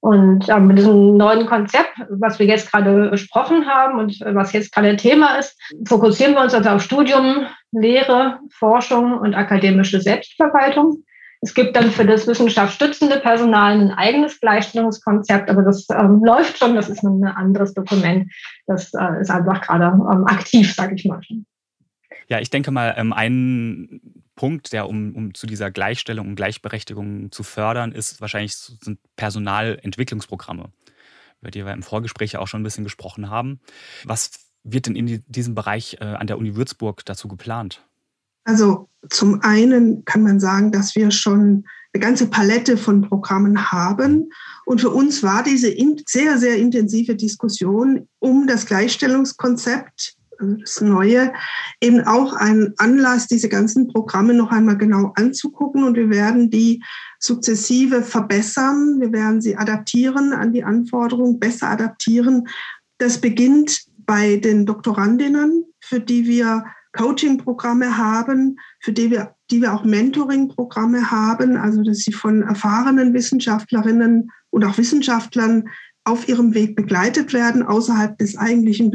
Und 0.00 0.46
ja, 0.46 0.60
mit 0.60 0.78
diesem 0.78 1.16
neuen 1.16 1.46
Konzept, 1.46 1.94
was 2.08 2.38
wir 2.38 2.46
jetzt 2.46 2.70
gerade 2.70 3.10
besprochen 3.10 3.66
haben 3.66 3.98
und 3.98 4.20
was 4.20 4.52
jetzt 4.52 4.72
gerade 4.72 4.96
Thema 4.96 5.36
ist, 5.36 5.58
fokussieren 5.84 6.34
wir 6.34 6.42
uns 6.42 6.54
also 6.54 6.68
auf 6.70 6.82
Studium, 6.82 7.46
Lehre, 7.72 8.38
Forschung 8.52 9.18
und 9.18 9.34
akademische 9.34 10.00
Selbstverwaltung. 10.00 11.02
Es 11.40 11.54
gibt 11.54 11.76
dann 11.76 11.90
für 11.90 12.04
das 12.04 12.26
wissenschaftsstützende 12.26 13.18
Personal 13.18 13.72
ein 13.72 13.90
eigenes 13.90 14.40
Gleichstellungskonzept, 14.40 15.50
aber 15.50 15.62
das 15.62 15.86
ähm, 15.90 16.22
läuft 16.24 16.58
schon, 16.58 16.74
das 16.74 16.88
ist 16.88 17.02
ein 17.02 17.24
anderes 17.24 17.74
Dokument. 17.74 18.32
Das 18.66 18.92
äh, 18.94 19.20
ist 19.20 19.30
einfach 19.30 19.60
gerade 19.60 19.86
ähm, 19.86 20.24
aktiv, 20.26 20.74
sage 20.74 20.94
ich 20.94 21.04
mal. 21.04 21.20
Ja, 22.28 22.40
ich 22.40 22.50
denke 22.50 22.70
mal, 22.70 22.94
ähm, 22.96 23.12
ein 23.12 24.00
Punkt, 24.34 24.72
der 24.72 24.88
um, 24.88 25.14
um 25.14 25.34
zu 25.34 25.46
dieser 25.46 25.70
Gleichstellung 25.70 26.28
und 26.28 26.36
Gleichberechtigung 26.36 27.30
zu 27.32 27.42
fördern, 27.42 27.92
ist 27.92 28.20
wahrscheinlich 28.20 28.54
sind 28.56 28.98
Personalentwicklungsprogramme, 29.16 30.70
über 31.40 31.50
die 31.50 31.64
wir 31.64 31.72
im 31.72 31.82
Vorgespräch 31.82 32.36
auch 32.36 32.48
schon 32.48 32.60
ein 32.60 32.64
bisschen 32.64 32.84
gesprochen 32.84 33.30
haben. 33.30 33.60
Was 34.04 34.30
wird 34.64 34.86
denn 34.86 34.96
in 34.96 35.24
diesem 35.26 35.54
Bereich 35.54 35.98
äh, 36.00 36.04
an 36.04 36.26
der 36.26 36.38
Uni 36.38 36.56
Würzburg 36.56 37.04
dazu 37.04 37.28
geplant? 37.28 37.82
Also 38.44 38.88
zum 39.08 39.40
einen 39.42 40.04
kann 40.04 40.22
man 40.22 40.38
sagen, 40.38 40.70
dass 40.70 40.94
wir 40.94 41.10
schon 41.10 41.64
eine 41.92 42.00
ganze 42.00 42.28
Palette 42.28 42.76
von 42.76 43.02
Programmen 43.02 43.72
haben. 43.72 44.30
Und 44.64 44.80
für 44.80 44.90
uns 44.90 45.22
war 45.22 45.42
diese 45.42 45.74
sehr, 46.06 46.38
sehr 46.38 46.56
intensive 46.56 47.16
Diskussion 47.16 48.08
um 48.18 48.46
das 48.46 48.66
Gleichstellungskonzept, 48.66 50.16
das 50.38 50.80
Neue, 50.80 51.32
eben 51.80 52.00
auch 52.00 52.34
ein 52.34 52.74
Anlass, 52.78 53.26
diese 53.26 53.48
ganzen 53.48 53.88
Programme 53.88 54.34
noch 54.34 54.50
einmal 54.50 54.76
genau 54.76 55.12
anzugucken. 55.16 55.84
Und 55.84 55.96
wir 55.96 56.10
werden 56.10 56.50
die 56.50 56.82
sukzessive 57.18 58.02
verbessern. 58.02 59.00
Wir 59.00 59.12
werden 59.12 59.40
sie 59.40 59.56
adaptieren 59.56 60.32
an 60.32 60.52
die 60.52 60.64
Anforderungen, 60.64 61.38
besser 61.38 61.70
adaptieren. 61.70 62.48
Das 62.98 63.20
beginnt 63.20 63.84
bei 63.98 64.36
den 64.36 64.66
Doktorandinnen, 64.66 65.64
für 65.80 66.00
die 66.00 66.26
wir 66.26 66.64
Coaching-Programme 66.96 67.96
haben, 67.96 68.58
für 68.80 68.92
die 68.92 69.10
wir, 69.10 69.34
die 69.50 69.60
wir 69.60 69.74
auch 69.74 69.84
Mentoring-Programme 69.84 71.10
haben, 71.10 71.56
also 71.56 71.82
dass 71.82 71.98
sie 71.98 72.12
von 72.12 72.42
erfahrenen 72.42 73.12
Wissenschaftlerinnen 73.12 74.30
und 74.50 74.64
auch 74.64 74.78
Wissenschaftlern 74.78 75.68
auf 76.04 76.28
ihrem 76.28 76.54
Weg 76.54 76.76
begleitet 76.76 77.32
werden, 77.32 77.62
außerhalb 77.62 78.16
des 78.18 78.36
eigentlichen 78.36 78.90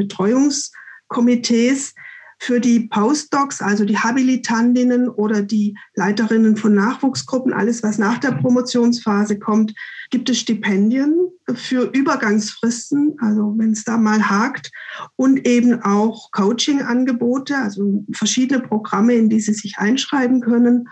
Betreuungskomitees. 1.12 1.94
Für 2.38 2.58
die 2.58 2.88
Postdocs, 2.88 3.62
also 3.62 3.84
die 3.84 3.96
Habilitantinnen 3.96 5.08
oder 5.08 5.42
die 5.42 5.78
Leiterinnen 5.94 6.56
von 6.56 6.74
Nachwuchsgruppen, 6.74 7.52
alles, 7.52 7.84
was 7.84 7.98
nach 7.98 8.18
der 8.18 8.32
Promotionsphase 8.32 9.38
kommt, 9.38 9.72
gibt 10.10 10.28
es 10.28 10.40
Stipendien 10.40 11.14
für 11.54 11.88
Übergangsfristen, 11.92 13.14
also 13.20 13.54
wenn 13.58 13.70
es 13.70 13.84
da 13.84 13.96
mal 13.96 14.28
hakt, 14.28 14.72
und 15.14 15.46
eben 15.46 15.82
auch 15.82 16.32
Coaching-Angebote, 16.32 17.56
also 17.56 18.04
verschiedene 18.12 18.60
Programme, 18.60 19.14
in 19.14 19.28
die 19.28 19.40
sie 19.40 19.54
sich 19.54 19.78
einschreiben 19.78 20.40
können. 20.40 20.88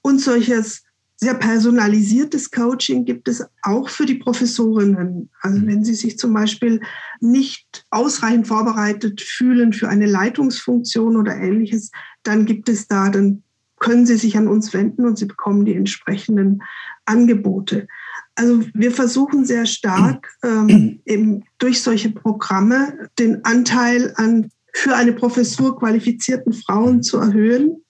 Und 0.00 0.22
solches 0.22 0.85
sehr 1.16 1.34
personalisiertes 1.34 2.50
Coaching 2.50 3.06
gibt 3.06 3.26
es 3.26 3.42
auch 3.62 3.88
für 3.88 4.04
die 4.04 4.16
Professorinnen. 4.16 5.30
Also 5.40 5.58
mhm. 5.58 5.66
wenn 5.66 5.84
sie 5.84 5.94
sich 5.94 6.18
zum 6.18 6.34
Beispiel 6.34 6.80
nicht 7.20 7.86
ausreichend 7.90 8.46
vorbereitet 8.46 9.22
fühlen 9.22 9.72
für 9.72 9.88
eine 9.88 10.06
Leitungsfunktion 10.06 11.16
oder 11.16 11.34
ähnliches, 11.34 11.90
dann 12.22 12.44
gibt 12.44 12.68
es 12.68 12.86
da, 12.86 13.08
dann 13.08 13.42
können 13.78 14.06
sie 14.06 14.16
sich 14.16 14.36
an 14.36 14.48
uns 14.48 14.72
wenden 14.74 15.06
und 15.06 15.18
sie 15.18 15.26
bekommen 15.26 15.64
die 15.64 15.74
entsprechenden 15.74 16.62
Angebote. 17.06 17.88
Also 18.34 18.62
wir 18.74 18.92
versuchen 18.92 19.46
sehr 19.46 19.64
stark 19.64 20.36
ähm, 20.42 21.00
eben 21.06 21.44
durch 21.58 21.82
solche 21.82 22.10
Programme 22.10 23.08
den 23.18 23.42
Anteil 23.44 24.12
an 24.16 24.50
für 24.74 24.94
eine 24.94 25.14
Professur 25.14 25.78
qualifizierten 25.78 26.52
Frauen 26.52 27.02
zu 27.02 27.16
erhöhen 27.16 27.82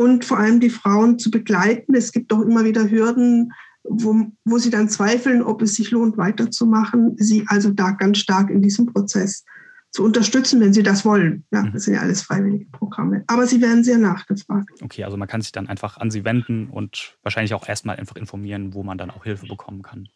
und 0.00 0.24
vor 0.24 0.38
allem 0.38 0.60
die 0.60 0.70
Frauen 0.70 1.18
zu 1.18 1.30
begleiten. 1.30 1.94
Es 1.94 2.10
gibt 2.10 2.32
auch 2.32 2.40
immer 2.40 2.64
wieder 2.64 2.90
Hürden, 2.90 3.52
wo, 3.82 4.16
wo 4.46 4.56
sie 4.56 4.70
dann 4.70 4.88
zweifeln, 4.88 5.42
ob 5.42 5.60
es 5.60 5.74
sich 5.74 5.90
lohnt, 5.90 6.16
weiterzumachen. 6.16 7.16
Sie 7.18 7.44
also 7.48 7.68
da 7.68 7.90
ganz 7.90 8.16
stark 8.16 8.48
in 8.48 8.62
diesem 8.62 8.86
Prozess 8.86 9.44
zu 9.90 10.02
unterstützen, 10.02 10.58
wenn 10.58 10.72
sie 10.72 10.82
das 10.82 11.04
wollen. 11.04 11.44
Ja, 11.52 11.64
mhm. 11.64 11.72
das 11.74 11.84
sind 11.84 11.94
ja 11.94 12.00
alles 12.00 12.22
freiwillige 12.22 12.64
Programme. 12.72 13.24
Aber 13.26 13.46
sie 13.46 13.60
werden 13.60 13.84
sehr 13.84 13.98
nachgefragt. 13.98 14.70
Okay, 14.82 15.04
also 15.04 15.18
man 15.18 15.28
kann 15.28 15.42
sich 15.42 15.52
dann 15.52 15.66
einfach 15.66 15.98
an 15.98 16.10
sie 16.10 16.24
wenden 16.24 16.68
und 16.70 17.18
wahrscheinlich 17.22 17.52
auch 17.52 17.68
erstmal 17.68 17.96
einfach 17.96 18.16
informieren, 18.16 18.72
wo 18.72 18.82
man 18.82 18.96
dann 18.96 19.10
auch 19.10 19.24
Hilfe 19.24 19.46
bekommen 19.48 19.82
kann. 19.82 20.08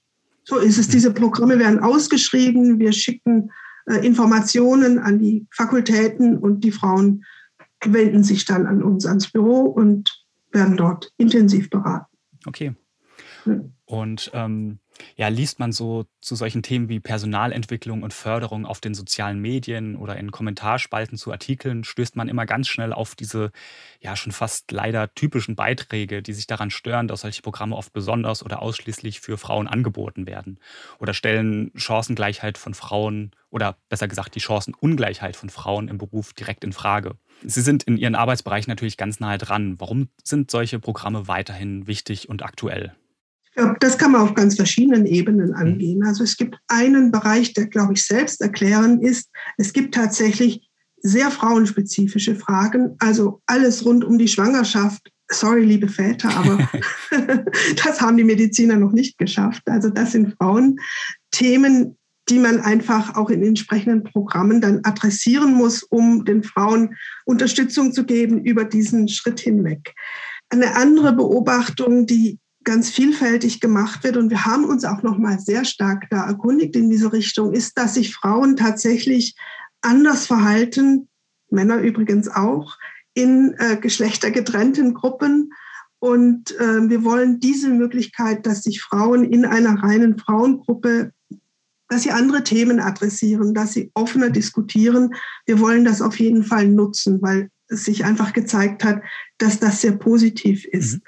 So 0.44 0.56
ist 0.56 0.78
es. 0.78 0.88
Diese 0.88 1.12
Programme 1.12 1.58
werden 1.58 1.80
ausgeschrieben. 1.80 2.78
Wir 2.78 2.92
schicken 2.92 3.50
äh, 3.84 3.96
Informationen 3.96 4.98
an 4.98 5.18
die 5.18 5.46
Fakultäten 5.50 6.38
und 6.38 6.64
die 6.64 6.72
Frauen 6.72 7.22
wenden 7.92 8.22
sich 8.22 8.44
dann 8.44 8.66
an 8.66 8.82
uns 8.82 9.06
ans 9.06 9.30
Büro 9.30 9.62
und 9.62 10.24
werden 10.52 10.76
dort 10.76 11.12
intensiv 11.16 11.70
beraten. 11.70 12.16
Okay. 12.46 12.74
Und 13.86 14.30
ähm, 14.32 14.78
ja, 15.16 15.28
liest 15.28 15.58
man 15.58 15.72
so 15.72 16.06
zu 16.20 16.34
solchen 16.34 16.62
Themen 16.62 16.88
wie 16.88 17.00
Personalentwicklung 17.00 18.02
und 18.02 18.14
Förderung 18.14 18.64
auf 18.64 18.80
den 18.80 18.94
sozialen 18.94 19.40
Medien 19.40 19.96
oder 19.96 20.16
in 20.16 20.30
Kommentarspalten 20.30 21.18
zu 21.18 21.30
Artikeln, 21.30 21.84
stößt 21.84 22.16
man 22.16 22.28
immer 22.28 22.46
ganz 22.46 22.68
schnell 22.68 22.92
auf 22.92 23.14
diese 23.14 23.50
ja 24.00 24.16
schon 24.16 24.32
fast 24.32 24.72
leider 24.72 25.12
typischen 25.14 25.56
Beiträge, 25.56 26.22
die 26.22 26.32
sich 26.32 26.46
daran 26.46 26.70
stören, 26.70 27.08
dass 27.08 27.20
solche 27.20 27.42
Programme 27.42 27.76
oft 27.76 27.92
besonders 27.92 28.42
oder 28.42 28.62
ausschließlich 28.62 29.20
für 29.20 29.36
Frauen 29.36 29.68
angeboten 29.68 30.26
werden 30.26 30.58
oder 30.98 31.12
stellen 31.12 31.70
Chancengleichheit 31.74 32.56
von 32.56 32.72
Frauen 32.72 33.32
oder 33.50 33.76
besser 33.88 34.08
gesagt 34.08 34.34
die 34.34 34.40
Chancenungleichheit 34.40 35.36
von 35.36 35.50
Frauen 35.50 35.88
im 35.88 35.98
Beruf 35.98 36.32
direkt 36.32 36.64
in 36.64 36.72
Frage. 36.72 37.16
Sie 37.42 37.60
sind 37.60 37.82
in 37.82 37.96
Ihren 37.96 38.14
Arbeitsbereich 38.14 38.66
natürlich 38.66 38.96
ganz 38.96 39.20
nahe 39.20 39.38
dran. 39.38 39.76
Warum 39.78 40.08
sind 40.22 40.50
solche 40.50 40.78
Programme 40.78 41.28
weiterhin 41.28 41.86
wichtig 41.86 42.28
und 42.28 42.42
aktuell? 42.42 42.94
Das 43.80 43.98
kann 43.98 44.12
man 44.12 44.22
auf 44.22 44.34
ganz 44.34 44.56
verschiedenen 44.56 45.06
Ebenen 45.06 45.48
mhm. 45.48 45.54
angehen. 45.54 46.04
Also 46.04 46.24
es 46.24 46.36
gibt 46.36 46.56
einen 46.68 47.12
Bereich, 47.12 47.52
der, 47.54 47.66
glaube 47.66 47.92
ich, 47.92 48.04
selbst 48.04 48.40
erklären 48.40 49.00
ist. 49.00 49.30
Es 49.56 49.72
gibt 49.72 49.94
tatsächlich 49.94 50.68
sehr 51.02 51.30
frauenspezifische 51.30 52.34
Fragen, 52.34 52.96
also 52.98 53.42
alles 53.46 53.84
rund 53.84 54.04
um 54.04 54.18
die 54.18 54.28
Schwangerschaft. 54.28 55.10
Sorry, 55.30 55.64
liebe 55.64 55.88
Väter, 55.88 56.30
aber 56.30 56.68
das 57.84 58.00
haben 58.00 58.16
die 58.16 58.24
Mediziner 58.24 58.76
noch 58.76 58.92
nicht 58.92 59.18
geschafft. 59.18 59.62
Also 59.66 59.90
das 59.90 60.12
sind 60.12 60.34
Frauenthemen, 60.38 61.96
die 62.28 62.38
man 62.38 62.60
einfach 62.60 63.16
auch 63.16 63.30
in 63.30 63.42
entsprechenden 63.42 64.02
Programmen 64.04 64.60
dann 64.60 64.80
adressieren 64.84 65.54
muss, 65.54 65.82
um 65.82 66.24
den 66.24 66.42
Frauen 66.42 66.96
Unterstützung 67.24 67.92
zu 67.92 68.04
geben 68.04 68.42
über 68.44 68.64
diesen 68.64 69.08
Schritt 69.08 69.40
hinweg. 69.40 69.94
Eine 70.48 70.76
andere 70.76 71.12
Beobachtung, 71.12 72.06
die 72.06 72.38
ganz 72.64 72.88
vielfältig 72.88 73.60
gemacht 73.60 74.04
wird 74.04 74.16
und 74.16 74.30
wir 74.30 74.46
haben 74.46 74.64
uns 74.64 74.84
auch 74.84 75.02
noch 75.02 75.18
mal 75.18 75.38
sehr 75.38 75.64
stark 75.64 76.08
da 76.10 76.26
erkundigt 76.26 76.74
in 76.76 76.88
diese 76.88 77.12
Richtung, 77.12 77.52
ist, 77.52 77.76
dass 77.76 77.94
sich 77.94 78.14
Frauen 78.14 78.56
tatsächlich 78.56 79.34
anders 79.82 80.26
verhalten, 80.26 81.08
Männer 81.50 81.78
übrigens 81.78 82.28
auch, 82.28 82.78
in 83.12 83.54
äh, 83.58 83.76
geschlechtergetrennten 83.76 84.94
Gruppen. 84.94 85.52
Und 85.98 86.58
äh, 86.58 86.88
wir 86.88 87.04
wollen 87.04 87.38
diese 87.38 87.68
Möglichkeit, 87.68 88.46
dass 88.46 88.62
sich 88.62 88.82
Frauen 88.82 89.24
in 89.24 89.44
einer 89.44 89.82
reinen 89.82 90.18
Frauengruppe 90.18 91.12
dass 91.88 92.02
sie 92.02 92.10
andere 92.10 92.42
Themen 92.44 92.80
adressieren, 92.80 93.54
dass 93.54 93.72
sie 93.72 93.90
offener 93.94 94.30
diskutieren. 94.30 95.14
Wir 95.46 95.60
wollen 95.60 95.84
das 95.84 96.02
auf 96.02 96.18
jeden 96.18 96.44
Fall 96.44 96.68
nutzen, 96.68 97.20
weil 97.22 97.50
es 97.68 97.84
sich 97.84 98.04
einfach 98.04 98.32
gezeigt 98.32 98.84
hat, 98.84 99.02
dass 99.38 99.58
das 99.60 99.80
sehr 99.80 99.92
positiv 99.92 100.64
ist. 100.64 100.94
Mhm. 100.94 101.02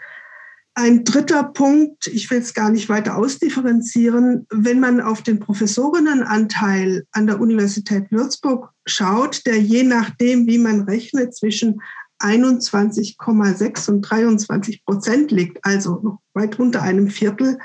Ein 0.79 1.05
dritter 1.05 1.43
Punkt, 1.43 2.07
ich 2.07 2.31
will 2.31 2.39
es 2.39 2.53
gar 2.53 2.69
nicht 2.69 2.91
weiter 2.91 3.17
ausdifferenzieren, 3.17 4.47
wenn 4.51 4.79
man 4.79 5.01
auf 5.01 5.23
den 5.23 5.41
Professorinnenanteil 5.41 7.07
an 7.13 7.27
der 7.27 7.41
Universität 7.41 8.13
Würzburg 8.13 8.71
schaut, 8.85 9.47
der 9.47 9.59
je 9.59 9.85
nachdem, 9.85 10.47
wie 10.47 10.59
man 10.59 10.83
rechnet, 10.83 11.35
zwischen 11.35 11.81
21,6 12.19 13.89
und 13.89 14.03
23 14.03 14.85
Prozent 14.85 15.31
liegt, 15.31 15.65
also 15.65 15.99
noch 16.03 16.21
weit 16.35 16.59
unter 16.59 16.83
einem 16.83 17.09
Viertel, 17.09 17.59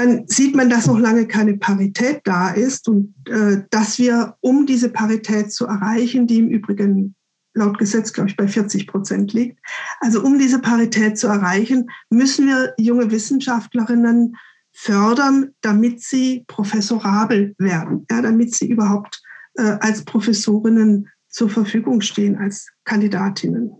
dann 0.00 0.26
sieht 0.28 0.56
man, 0.56 0.70
dass 0.70 0.86
noch 0.86 0.98
lange 0.98 1.26
keine 1.26 1.58
Parität 1.58 2.22
da 2.24 2.48
ist 2.50 2.88
und 2.88 3.14
äh, 3.28 3.64
dass 3.68 3.98
wir, 3.98 4.36
um 4.40 4.64
diese 4.64 4.88
Parität 4.88 5.52
zu 5.52 5.66
erreichen, 5.66 6.26
die 6.26 6.38
im 6.38 6.48
Übrigen 6.48 7.14
laut 7.52 7.76
Gesetz, 7.78 8.14
glaube 8.14 8.30
ich, 8.30 8.36
bei 8.36 8.48
40 8.48 8.86
Prozent 8.86 9.34
liegt, 9.34 9.60
also 10.00 10.22
um 10.22 10.38
diese 10.38 10.58
Parität 10.58 11.18
zu 11.18 11.26
erreichen, 11.26 11.90
müssen 12.08 12.46
wir 12.46 12.72
junge 12.78 13.10
Wissenschaftlerinnen 13.10 14.36
fördern, 14.72 15.50
damit 15.60 16.02
sie 16.02 16.44
professorabel 16.46 17.54
werden, 17.58 18.06
ja, 18.10 18.22
damit 18.22 18.54
sie 18.54 18.70
überhaupt 18.70 19.20
äh, 19.56 19.76
als 19.80 20.02
Professorinnen 20.06 21.08
zur 21.28 21.50
Verfügung 21.50 22.00
stehen, 22.00 22.36
als 22.36 22.68
Kandidatinnen. 22.84 23.72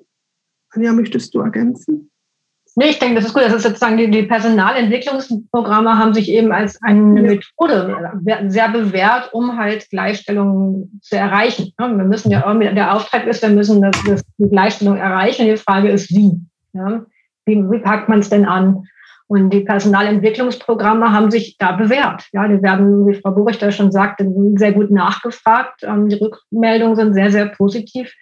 Anja, 0.71 0.93
möchtest 0.93 1.35
du 1.35 1.41
ergänzen? 1.41 2.10
Nee, 2.77 2.91
ich 2.91 2.99
denke, 2.99 3.17
das 3.17 3.25
ist 3.25 3.35
gut. 3.35 3.43
Das 3.43 3.53
ist 3.53 3.65
sozusagen 3.65 3.97
die, 3.97 4.11
die 4.11 4.23
Personalentwicklungsprogramme 4.23 5.99
haben 5.99 6.15
sich 6.15 6.31
eben 6.31 6.53
als 6.53 6.81
eine 6.83 7.01
Methode 7.01 8.21
sehr 8.47 8.69
bewährt, 8.69 9.31
um 9.33 9.59
halt 9.59 9.89
Gleichstellung 9.91 10.91
zu 11.03 11.17
erreichen. 11.17 11.73
Wir 11.79 11.89
müssen 11.89 12.31
ja 12.31 12.45
irgendwie, 12.47 12.73
der 12.75 12.95
Auftrag 12.95 13.27
ist, 13.27 13.43
wir 13.43 13.49
müssen 13.49 13.83
das, 13.83 13.97
das, 14.07 14.23
die 14.39 14.49
Gleichstellung 14.49 14.97
erreichen. 14.97 15.47
Die 15.47 15.57
Frage 15.57 15.89
ist, 15.89 16.11
wie? 16.11 16.39
Ja? 16.73 17.05
Wie, 17.45 17.57
wie 17.57 17.79
packt 17.81 18.09
man 18.09 18.21
es 18.21 18.31
denn 18.31 18.45
an? 18.45 18.85
Und 19.27 19.51
die 19.51 19.61
Personalentwicklungsprogramme 19.61 21.13
haben 21.13 21.31
sich 21.31 21.57
da 21.57 21.73
bewährt. 21.73 22.25
Ja, 22.33 22.49
die 22.49 22.63
werden, 22.63 23.07
wie 23.07 23.15
Frau 23.15 23.31
Burichter 23.31 23.71
schon 23.71 23.93
sagte, 23.93 24.29
sehr 24.57 24.73
gut 24.73 24.91
nachgefragt. 24.91 25.83
Ähm, 25.85 26.09
die 26.09 26.17
Rückmeldungen 26.17 26.97
sind 26.97 27.15
sehr, 27.15 27.31
sehr 27.31 27.47
positiv 27.47 28.13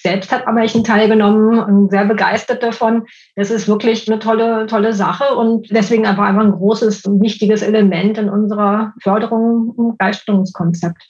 selbst 0.00 0.32
habe 0.32 0.46
am 0.46 0.56
welchen 0.56 0.84
teilgenommen 0.84 1.58
und 1.58 1.90
sehr 1.90 2.04
begeistert 2.04 2.62
davon. 2.62 3.06
Das 3.36 3.50
ist 3.50 3.68
wirklich 3.68 4.08
eine 4.08 4.18
tolle, 4.18 4.66
tolle 4.66 4.92
Sache 4.92 5.34
und 5.34 5.68
deswegen 5.70 6.06
aber 6.06 6.22
einfach 6.22 6.42
ein 6.42 6.52
großes 6.52 7.04
und 7.04 7.20
wichtiges 7.20 7.62
Element 7.62 8.18
in 8.18 8.28
unserer 8.28 8.94
Förderung 9.02 9.74
im 9.76 9.98
Gleichstellungskonzept. 9.98 11.02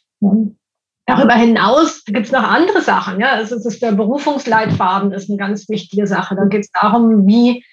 Darüber 1.07 1.35
hinaus 1.35 2.04
gibt 2.04 2.26
es 2.26 2.33
noch 2.33 2.42
andere 2.42 2.83
Sachen. 2.83 3.21
Ja, 3.21 3.40
es 3.40 3.52
ist 3.52 3.83
der 3.83 3.92
Berufungsleitfaden 3.92 5.12
ist 5.12 5.30
eine 5.30 5.38
ganz 5.38 5.68
wichtige 5.68 6.07
Sache. 6.07 6.37
Da 6.37 6.45
geht 6.45 6.64
es 6.64 6.71
darum, 6.71 7.26
wie 7.26 7.64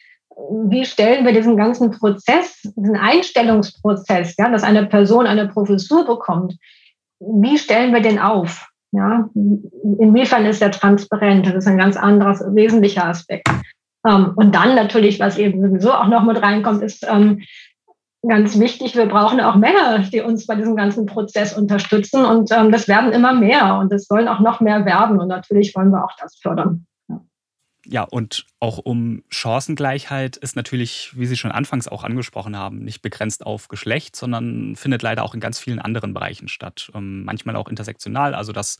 wie 0.70 0.86
stellen 0.86 1.26
wir 1.26 1.32
diesen 1.32 1.56
ganzen 1.56 1.92
Prozess, 1.92 2.62
diesen 2.76 2.98
Einstellungsprozess, 2.98 4.36
ja, 4.38 4.50
dass 4.50 4.64
eine 4.64 4.86
Person 4.86 5.28
eine 5.28 5.48
Professur 5.48 6.06
bekommt, 6.06 6.56
wie 7.20 7.58
stellen 7.58 7.94
wir 7.94 8.02
den 8.02 8.20
auf? 8.20 8.68
Ja, 8.96 9.30
inwiefern 10.00 10.46
ist 10.46 10.62
er 10.62 10.72
transparent? 10.72 11.48
Das 11.48 11.56
ist 11.56 11.68
ein 11.68 11.78
ganz 11.78 11.98
anderer, 11.98 12.34
wesentlicher 12.56 13.06
Aspekt. 13.06 13.50
Ähm, 14.08 14.32
und 14.36 14.56
dann 14.56 14.75
natürlich, 14.75 15.20
was 15.20 15.38
eben 15.38 15.62
sowieso 15.62 15.92
auch 15.94 16.08
noch 16.08 16.24
mit 16.24 16.42
reinkommt, 16.42 16.82
ist 16.82 17.06
ähm, 17.10 17.42
ganz 18.28 18.58
wichtig, 18.60 18.96
wir 18.96 19.08
brauchen 19.08 19.42
auch 19.42 19.56
Männer, 19.56 20.00
die 20.00 20.22
uns 20.22 20.48
bei 20.48 20.56
diesem 20.56 20.75
ganzen 20.75 21.06
Prozess 21.06 21.58
unterstützen. 21.58 22.25
Und 22.25 22.52
ähm, 22.52 22.72
das 22.72 22.88
werden 22.88 23.12
immer 23.12 23.34
mehr 23.34 23.78
und 23.80 23.92
es 23.92 24.06
sollen 24.06 24.28
auch 24.28 24.40
noch 24.40 24.62
mehr 24.62 24.86
werden. 24.86 25.20
Und 25.20 25.28
natürlich 25.28 25.75
wollen 25.75 25.92
wir 25.92 26.04
auch 26.04 26.16
das 26.20 26.38
fördern. 26.42 26.86
Ja, 27.88 28.04
und 28.04 28.48
auch 28.60 28.80
um 28.80 29.24
Chancengleichheit 29.30 30.38
ist 30.38 30.56
natürlich, 30.56 31.12
wie 31.15 31.27
Sie 31.27 31.38
schon 31.38 31.51
anfangs 31.51 31.88
auch 31.88 32.04
angesprochen 32.04 32.58
haben, 32.58 32.80
nicht 32.80 33.04
begrenzt 33.04 33.46
auf 33.46 33.68
Geschlecht, 33.68 34.15
sondern 34.15 34.75
findet 34.75 35.04
leider 35.04 35.24
auch 35.24 35.36
in 35.36 35.39
ganz 35.39 35.60
vielen 35.60 35.77
anderen 35.77 36.13
Bereichen 36.13 36.48
statt. 36.48 36.92
Ähm, 36.96 37.24
manchmal 37.25 37.56
auch 37.56 37.70
intersektional, 37.70 38.34
also 38.34 38.54
dass 38.54 38.80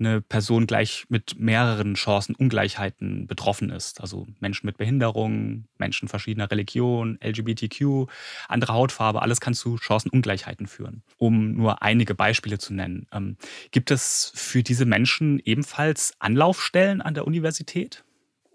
eine 0.00 0.20
Person 0.20 0.66
gleich 0.66 1.04
mit 1.08 1.38
mehreren 1.38 1.94
Chancenungleichheiten 1.94 3.28
betroffen 3.28 3.70
ist. 3.70 4.00
Also 4.00 4.26
Menschen 4.40 4.66
mit 4.66 4.78
Behinderung, 4.78 5.66
Menschen 5.78 6.08
verschiedener 6.08 6.50
Religion, 6.50 7.18
LGBTQ, 7.22 8.10
andere 8.48 8.72
Hautfarbe, 8.72 9.22
alles 9.22 9.40
kann 9.40 9.54
zu 9.54 9.78
Chancenungleichheiten 9.78 10.66
führen. 10.66 11.02
Um 11.18 11.52
nur 11.52 11.82
einige 11.82 12.16
Beispiele 12.16 12.58
zu 12.58 12.74
nennen. 12.74 13.06
Ähm, 13.12 13.36
gibt 13.70 13.92
es 13.92 14.32
für 14.34 14.64
diese 14.64 14.86
Menschen 14.86 15.40
ebenfalls 15.44 16.14
Anlaufstellen 16.18 17.00
an 17.00 17.14
der 17.14 17.28
Universität? 17.28 18.02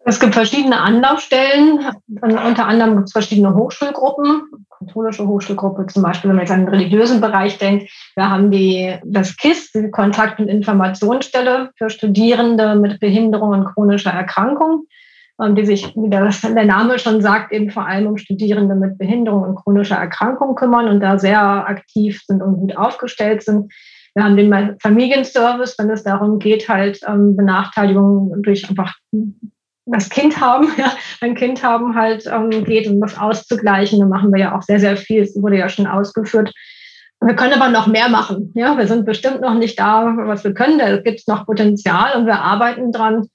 Es 0.08 0.20
gibt 0.20 0.36
verschiedene 0.36 0.80
Anlaufstellen. 0.80 1.80
Unter 2.22 2.68
anderem 2.68 2.98
gibt 2.98 3.08
es 3.08 3.12
verschiedene 3.12 3.56
Hochschulgruppen. 3.56 4.44
Katholische 4.78 5.28
Hochschulgruppe 5.28 5.88
zum 5.88 6.04
Beispiel, 6.04 6.30
wenn 6.30 6.36
man 6.36 6.46
jetzt 6.46 6.52
an 6.52 6.60
den 6.60 6.70
religiösen 6.70 7.22
Bereich 7.22 7.58
denkt. 7.58 7.90
Wir 8.16 8.30
haben 8.30 8.52
die, 8.52 8.96
das 9.04 9.36
KISS, 9.36 9.72
die 9.72 9.90
Kontakt- 9.90 10.40
und 10.40 10.48
Informationsstelle 10.48 11.72
für 11.76 11.90
Studierende 11.90 12.76
mit 12.76 13.00
Behinderung 13.00 13.50
und 13.50 13.66
chronischer 13.66 14.12
Erkrankung, 14.12 14.86
ähm, 15.42 15.56
die 15.56 15.66
sich, 15.66 15.92
wie 15.96 16.10
der, 16.10 16.30
der 16.30 16.66
Name 16.66 17.00
schon 17.00 17.24
sagt, 17.24 17.52
eben 17.52 17.72
vor 17.72 17.88
allem 17.88 18.06
um 18.06 18.18
Studierende 18.18 18.76
mit 18.76 19.00
Behinderung 19.00 19.42
und 19.42 19.56
chronischer 19.56 19.98
Erkrankung 19.98 20.54
kümmern 20.54 20.88
und 20.88 21.00
da 21.00 21.18
sehr 21.18 21.68
aktiv 21.68 22.22
sind 22.28 22.44
und 22.44 22.58
gut 22.58 22.78
aufgestellt 22.78 23.42
sind. 23.42 23.74
Wir 24.14 24.24
haben 24.24 24.38
den 24.38 24.78
Familienservice, 24.80 25.80
wenn 25.80 25.90
es 25.90 26.04
darum 26.04 26.38
geht, 26.38 26.70
halt 26.70 27.00
ähm, 27.08 27.36
Benachteiligungen 27.36 28.44
durch 28.44 28.70
einfach 28.70 28.94
das 29.86 30.10
Kind 30.10 30.40
haben, 30.40 30.70
ja, 30.78 30.92
ein 31.22 31.36
Kind 31.36 31.64
haben 31.64 31.96
halt 31.96 32.26
ähm, 32.28 32.64
geht, 32.64 32.88
um 32.88 33.00
das 33.02 33.18
auszugleichen. 33.18 34.00
Da 34.00 34.06
machen 34.06 34.32
wir 34.34 34.40
ja 34.40 34.58
auch 34.58 34.62
sehr, 34.62 34.80
sehr 34.80 34.98
viel. 34.98 35.24
Es 35.24 35.36
wurde 35.42 35.58
ja 35.58 35.70
schon 35.70 35.88
ausgeführt. 35.88 36.54
Wir 37.22 37.36
können 37.36 37.60
aber 37.60 37.70
noch 37.70 37.88
mehr 37.88 38.10
machen. 38.10 38.52
Ja, 38.56 38.78
wir 38.78 38.88
sind 38.88 39.06
bestimmt 39.06 39.42
noch 39.42 39.54
nicht 39.54 39.80
da, 39.80 40.14
was 40.18 40.44
wir 40.44 40.54
können. 40.54 40.80
Da 40.80 40.98
gibt 40.98 41.20
es 41.20 41.28
noch 41.28 41.46
Potenzial 41.46 42.18
und 42.18 42.26
wir 42.26 42.40
arbeiten 42.40 42.92
dran. 42.92 43.30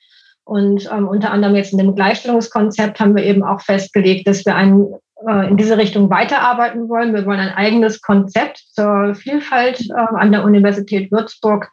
Und 0.44 0.88
ähm, 0.92 1.08
unter 1.08 1.30
anderem 1.30 1.54
jetzt 1.54 1.72
in 1.72 1.78
dem 1.78 1.94
Gleichstellungskonzept 1.94 3.00
haben 3.00 3.14
wir 3.14 3.24
eben 3.24 3.42
auch 3.42 3.60
festgelegt, 3.60 4.26
dass 4.26 4.44
wir 4.44 4.54
ein, 4.54 4.86
äh, 5.26 5.48
in 5.48 5.56
diese 5.56 5.78
Richtung 5.78 6.10
weiterarbeiten 6.10 6.88
wollen. 6.88 7.14
Wir 7.14 7.24
wollen 7.24 7.40
ein 7.40 7.54
eigenes 7.54 8.02
Konzept 8.02 8.58
zur 8.72 9.14
Vielfalt 9.14 9.80
äh, 9.90 9.92
an 9.94 10.32
der 10.32 10.44
Universität 10.44 11.10
Würzburg 11.12 11.70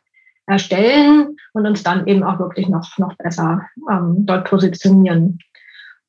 erstellen 0.47 1.37
und 1.53 1.67
uns 1.67 1.83
dann 1.83 2.07
eben 2.07 2.23
auch 2.23 2.39
wirklich 2.39 2.69
noch, 2.69 2.97
noch 2.97 3.15
besser 3.17 3.61
ähm, 3.91 4.25
dort 4.25 4.49
positionieren. 4.49 5.39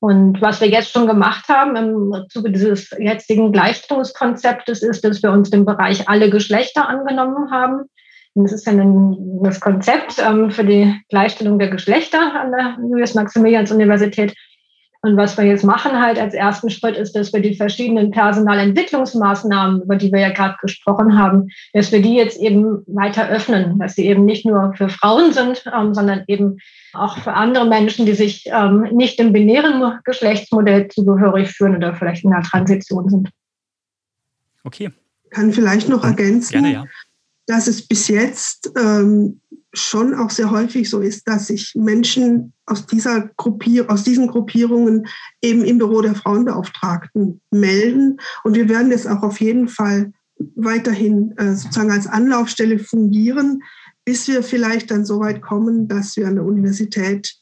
Und 0.00 0.40
was 0.40 0.60
wir 0.60 0.68
jetzt 0.68 0.92
schon 0.92 1.08
gemacht 1.08 1.48
haben 1.48 1.74
im 1.74 2.24
Zuge 2.28 2.52
dieses 2.52 2.90
jetzigen 2.98 3.52
Gleichstellungskonzeptes 3.52 4.82
ist, 4.82 5.04
dass 5.04 5.22
wir 5.22 5.32
uns 5.32 5.50
dem 5.50 5.64
Bereich 5.64 6.08
alle 6.08 6.30
Geschlechter 6.30 6.88
angenommen 6.88 7.50
haben. 7.50 7.90
Und 8.34 8.44
das 8.44 8.52
ist 8.52 8.66
ja 8.66 8.72
ein, 8.72 9.40
das 9.42 9.58
Konzept 9.58 10.22
ähm, 10.24 10.52
für 10.52 10.64
die 10.64 10.94
Gleichstellung 11.08 11.58
der 11.58 11.70
Geschlechter 11.70 12.40
an 12.40 12.52
der 12.52 12.76
Julius-Maximilians-Universität 12.88 14.36
und 15.00 15.16
was 15.16 15.36
wir 15.38 15.44
jetzt 15.44 15.64
machen 15.64 16.00
halt 16.00 16.18
als 16.18 16.34
ersten 16.34 16.70
Schritt 16.70 16.96
ist, 16.96 17.14
dass 17.14 17.32
wir 17.32 17.40
die 17.40 17.54
verschiedenen 17.54 18.10
Personalentwicklungsmaßnahmen, 18.10 19.82
über 19.82 19.94
die 19.94 20.10
wir 20.10 20.18
ja 20.18 20.30
gerade 20.30 20.56
gesprochen 20.60 21.16
haben, 21.16 21.50
dass 21.72 21.92
wir 21.92 22.02
die 22.02 22.16
jetzt 22.16 22.38
eben 22.40 22.82
weiter 22.86 23.28
öffnen, 23.28 23.78
dass 23.78 23.94
sie 23.94 24.06
eben 24.06 24.24
nicht 24.24 24.44
nur 24.44 24.74
für 24.74 24.88
Frauen 24.88 25.32
sind, 25.32 25.62
ähm, 25.72 25.94
sondern 25.94 26.24
eben 26.26 26.58
auch 26.94 27.18
für 27.18 27.32
andere 27.32 27.68
Menschen, 27.68 28.06
die 28.06 28.14
sich 28.14 28.46
ähm, 28.46 28.88
nicht 28.92 29.20
dem 29.20 29.32
binären 29.32 30.00
Geschlechtsmodell 30.04 30.88
zugehörig 30.88 31.50
fühlen 31.50 31.76
oder 31.76 31.94
vielleicht 31.94 32.24
in 32.24 32.30
der 32.30 32.42
Transition 32.42 33.08
sind. 33.08 33.30
Okay. 34.64 34.90
Kann 35.30 35.52
vielleicht 35.52 35.88
noch 35.88 36.04
ergänzen, 36.04 36.52
Gerne, 36.52 36.72
ja. 36.72 36.84
Dass 37.48 37.66
es 37.66 37.88
bis 37.88 38.08
jetzt 38.08 38.70
ähm, 38.76 39.40
schon 39.72 40.14
auch 40.14 40.30
sehr 40.30 40.50
häufig 40.50 40.88
so 40.88 41.00
ist, 41.00 41.26
dass 41.26 41.48
sich 41.48 41.72
Menschen 41.74 42.52
aus, 42.66 42.86
dieser 42.86 43.30
Gruppier 43.36 43.90
aus 43.90 44.04
diesen 44.04 44.28
Gruppierungen 44.28 45.06
eben 45.42 45.64
im 45.64 45.78
Büro 45.78 46.02
der 46.02 46.14
Frauenbeauftragten 46.14 47.40
melden. 47.50 48.18
Und 48.44 48.54
wir 48.54 48.68
werden 48.68 48.90
das 48.90 49.06
auch 49.06 49.22
auf 49.22 49.40
jeden 49.40 49.68
Fall 49.68 50.12
weiterhin 50.56 51.32
äh, 51.38 51.54
sozusagen 51.54 51.90
als 51.90 52.06
Anlaufstelle 52.06 52.78
fungieren, 52.78 53.62
bis 54.04 54.28
wir 54.28 54.42
vielleicht 54.42 54.90
dann 54.90 55.06
so 55.06 55.20
weit 55.20 55.40
kommen, 55.40 55.88
dass 55.88 56.16
wir 56.16 56.28
an 56.28 56.36
der 56.36 56.44
Universität 56.44 57.34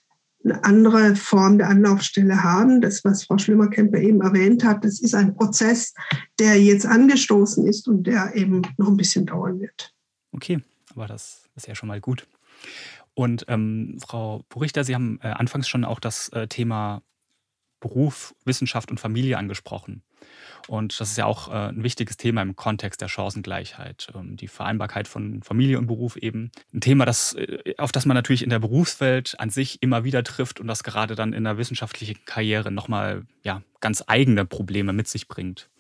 eine 0.45 0.63
andere 0.63 1.17
Form 1.17 1.59
der 1.59 1.69
Anlaufstelle 1.69 2.45
haben. 2.45 2.81
Das, 2.81 3.05
was 3.05 3.25
Frau 3.25 3.39
Schlimmerkemper 3.39 3.99
eben 3.99 4.21
erwähnt 4.21 4.65
hat, 4.65 4.85
das 4.85 5.01
ist 5.01 5.15
ein 5.15 5.35
Prozess, 5.35 5.95
der 6.39 6.61
jetzt 6.63 6.87
angestoßen 6.87 7.67
ist 7.67 7.89
und 7.89 8.07
der 8.07 8.35
eben 8.37 8.63
noch 8.79 8.89
ein 8.89 8.97
bisschen 8.97 9.27
dauern 9.27 9.61
wird. 9.61 9.96
Okay, 10.37 10.63
aber 10.95 11.07
das 11.07 11.49
ist 11.57 11.67
ja 11.67 11.75
schon 11.75 11.89
mal 11.89 12.01
gut. 12.01 12.27
Und 13.15 13.47
ähm, 13.49 13.99
Frau 14.07 14.45
Burichter, 14.51 14.85
Sie 14.85 14.95
haben 14.95 15.19
äh, 15.23 15.29
anfangs 15.29 15.69
schon 15.69 15.85
auch 15.85 15.99
das 15.99 16.29
äh, 16.29 16.47
Thema 16.47 17.03
Beruf, 17.81 18.35
Wissenschaft 18.45 18.91
und 18.91 19.01
Familie 19.01 19.39
angesprochen. 19.39 20.03
Und 20.69 20.99
das 21.01 21.11
ist 21.11 21.17
ja 21.17 21.25
auch 21.25 21.49
äh, 21.49 21.69
ein 21.69 21.83
wichtiges 21.83 22.17
Thema 22.17 22.43
im 22.43 22.57
Kontext 22.57 23.01
der 23.01 23.09
Chancengleichheit, 23.09 24.09
ähm, 24.15 24.37
die 24.37 24.49
Vereinbarkeit 24.49 25.09
von 25.09 25.43
Familie 25.43 25.79
und 25.79 25.87
Beruf 25.87 26.17
eben. 26.17 26.51
Ein 26.75 26.81
Thema, 26.81 27.07
das, 27.07 27.35
äh, 27.35 27.75
auf 27.79 27.93
das 27.93 28.05
man 28.05 28.15
natürlich 28.15 28.43
in 28.43 28.51
der 28.51 28.59
Berufswelt 28.59 29.39
an 29.39 29.51
sich 29.51 29.83
immer 29.83 30.05
wieder 30.05 30.25
trifft 30.25 30.61
und 30.61 30.67
das 30.67 30.83
gerade 30.83 31.15
dann 31.15 31.33
in 31.33 31.45
der 31.45 31.59
wissenschaftlichen 31.59 32.25
Karriere 32.25 32.71
nochmal 32.71 33.25
ja, 33.43 33.63
ganz 33.81 34.05
eigene 34.07 34.45
Probleme 34.45 34.93
mit 34.93 35.09
sich 35.09 35.29
bringt. 35.29 35.71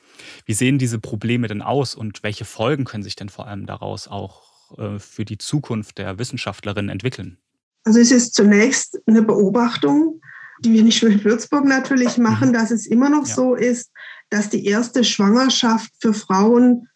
Wie 0.45 0.55
sehen 0.55 0.79
diese 0.79 0.99
Probleme 0.99 1.49
denn 1.49 1.63
aus 1.63 1.95
und 1.95 2.23
welche 2.23 2.45
Folgen 2.45 2.85
können 2.85 3.03
sich 3.03 3.17
denn 3.17 3.29
vor 3.29 3.47
allem 3.47 3.67
daraus 3.67 4.09
auch 4.09 4.46
äh, 4.77 4.99
für 4.99 5.25
die 5.25 5.39
Zukunft 5.39 5.99
der 5.99 6.19
Wissenschaftlerin 6.19 6.89
entwickeln? 6.89 7.39
Also 7.85 8.01
es 8.01 8.11
ist 8.11 8.35
zunächst 8.35 9.01
eine 9.07 9.23
Beobachtung, 9.23 10.21
die 10.61 10.73
wir 10.73 10.83
nicht 10.83 11.03
nur 11.03 11.13
in 11.13 11.25
Würzburg 11.25 11.65
natürlich 11.65 12.19
machen, 12.19 12.49
mhm. 12.49 12.53
dass 12.53 12.71
es 12.71 12.87
immer 12.87 13.09
noch 13.09 13.27
ja. 13.27 13.35
so 13.35 13.55
ist, 13.55 13.91
dass 14.31 14.51
die 14.51 14.65
erste 14.65 15.05
Schwangerschaft 15.05 15.93
für 16.01 16.13
Frauen 16.13 16.89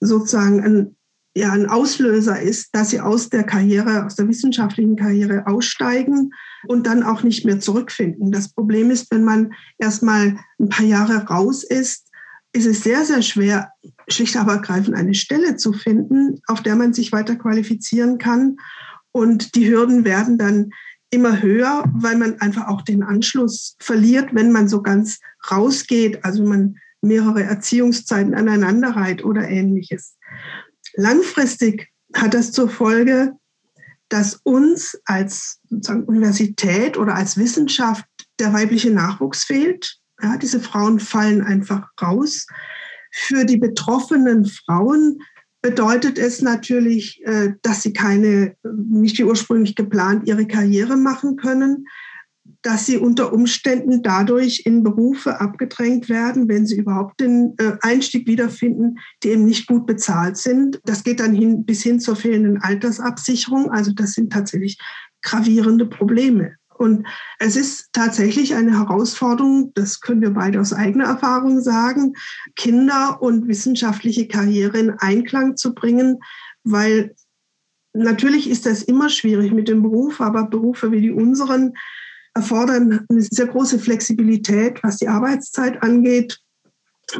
sozusagen 0.00 0.60
ein, 0.64 0.96
ja, 1.36 1.52
ein 1.52 1.68
Auslöser 1.68 2.40
ist, 2.40 2.74
dass 2.74 2.90
sie 2.90 3.00
aus 3.00 3.28
der 3.28 3.44
Karriere, 3.44 4.06
aus 4.06 4.16
der 4.16 4.28
wissenschaftlichen 4.28 4.96
Karriere 4.96 5.46
aussteigen 5.46 6.30
und 6.66 6.86
dann 6.86 7.02
auch 7.02 7.22
nicht 7.22 7.44
mehr 7.44 7.60
zurückfinden. 7.60 8.32
Das 8.32 8.48
Problem 8.48 8.90
ist, 8.90 9.10
wenn 9.10 9.24
man 9.24 9.52
erst 9.78 10.02
mal 10.02 10.38
ein 10.58 10.68
paar 10.68 10.86
Jahre 10.86 11.26
raus 11.26 11.62
ist, 11.62 12.07
ist 12.58 12.66
es 12.66 12.82
sehr, 12.82 13.04
sehr 13.04 13.22
schwer, 13.22 13.72
schlicht 14.08 14.36
aber 14.36 14.54
ergreifend 14.54 14.96
eine 14.96 15.14
Stelle 15.14 15.56
zu 15.56 15.72
finden, 15.72 16.40
auf 16.48 16.62
der 16.62 16.74
man 16.74 16.92
sich 16.92 17.12
weiter 17.12 17.36
qualifizieren 17.36 18.18
kann. 18.18 18.56
Und 19.12 19.54
die 19.54 19.70
Hürden 19.70 20.04
werden 20.04 20.38
dann 20.38 20.70
immer 21.10 21.40
höher, 21.40 21.84
weil 21.94 22.16
man 22.16 22.40
einfach 22.40 22.66
auch 22.66 22.82
den 22.82 23.02
Anschluss 23.02 23.76
verliert, 23.78 24.34
wenn 24.34 24.50
man 24.50 24.68
so 24.68 24.82
ganz 24.82 25.20
rausgeht, 25.50 26.24
also 26.24 26.42
wenn 26.42 26.48
man 26.48 26.76
mehrere 27.00 27.44
Erziehungszeiten 27.44 28.34
aneinander 28.34 28.90
reiht 28.90 29.24
oder 29.24 29.48
ähnliches. 29.48 30.16
Langfristig 30.94 31.88
hat 32.14 32.34
das 32.34 32.50
zur 32.50 32.68
Folge, 32.68 33.34
dass 34.08 34.40
uns 34.42 34.98
als 35.04 35.60
Universität 36.06 36.96
oder 36.96 37.14
als 37.14 37.36
Wissenschaft 37.36 38.04
der 38.40 38.52
weibliche 38.52 38.90
Nachwuchs 38.90 39.44
fehlt. 39.44 39.97
Ja, 40.22 40.36
diese 40.36 40.60
Frauen 40.60 41.00
fallen 41.00 41.42
einfach 41.42 41.88
raus. 42.00 42.46
Für 43.12 43.44
die 43.44 43.56
betroffenen 43.56 44.46
Frauen 44.46 45.18
bedeutet 45.62 46.18
es 46.18 46.42
natürlich, 46.42 47.20
äh, 47.24 47.54
dass 47.62 47.82
sie 47.82 47.92
keine, 47.92 48.54
nicht 48.64 49.18
wie 49.18 49.24
ursprünglich 49.24 49.74
geplant, 49.74 50.26
ihre 50.26 50.46
Karriere 50.46 50.96
machen 50.96 51.36
können, 51.36 51.86
dass 52.62 52.86
sie 52.86 52.96
unter 52.96 53.32
Umständen 53.32 54.02
dadurch 54.02 54.62
in 54.64 54.82
Berufe 54.82 55.40
abgedrängt 55.40 56.08
werden, 56.08 56.48
wenn 56.48 56.66
sie 56.66 56.76
überhaupt 56.76 57.20
den 57.20 57.54
äh, 57.58 57.72
Einstieg 57.82 58.26
wiederfinden, 58.26 58.98
die 59.22 59.28
eben 59.28 59.44
nicht 59.44 59.66
gut 59.66 59.86
bezahlt 59.86 60.36
sind. 60.36 60.80
Das 60.84 61.04
geht 61.04 61.20
dann 61.20 61.34
hin, 61.34 61.64
bis 61.64 61.82
hin 61.82 62.00
zur 62.00 62.16
fehlenden 62.16 62.60
Altersabsicherung. 62.60 63.70
Also 63.70 63.92
das 63.92 64.12
sind 64.12 64.32
tatsächlich 64.32 64.78
gravierende 65.22 65.86
Probleme. 65.86 66.57
Und 66.78 67.06
es 67.38 67.56
ist 67.56 67.88
tatsächlich 67.92 68.54
eine 68.54 68.78
Herausforderung, 68.78 69.72
das 69.74 70.00
können 70.00 70.20
wir 70.20 70.30
beide 70.30 70.60
aus 70.60 70.72
eigener 70.72 71.06
Erfahrung 71.06 71.60
sagen, 71.60 72.14
Kinder 72.56 73.20
und 73.20 73.48
wissenschaftliche 73.48 74.28
Karriere 74.28 74.78
in 74.78 74.90
Einklang 74.90 75.56
zu 75.56 75.74
bringen, 75.74 76.18
weil 76.62 77.14
natürlich 77.92 78.48
ist 78.48 78.64
das 78.64 78.82
immer 78.82 79.08
schwierig 79.08 79.52
mit 79.52 79.68
dem 79.68 79.82
Beruf, 79.82 80.20
aber 80.20 80.44
Berufe 80.44 80.92
wie 80.92 81.00
die 81.00 81.10
unseren 81.10 81.74
erfordern 82.34 83.04
eine 83.08 83.22
sehr 83.22 83.46
große 83.46 83.80
Flexibilität, 83.80 84.80
was 84.84 84.98
die 84.98 85.08
Arbeitszeit 85.08 85.82
angeht. 85.82 86.38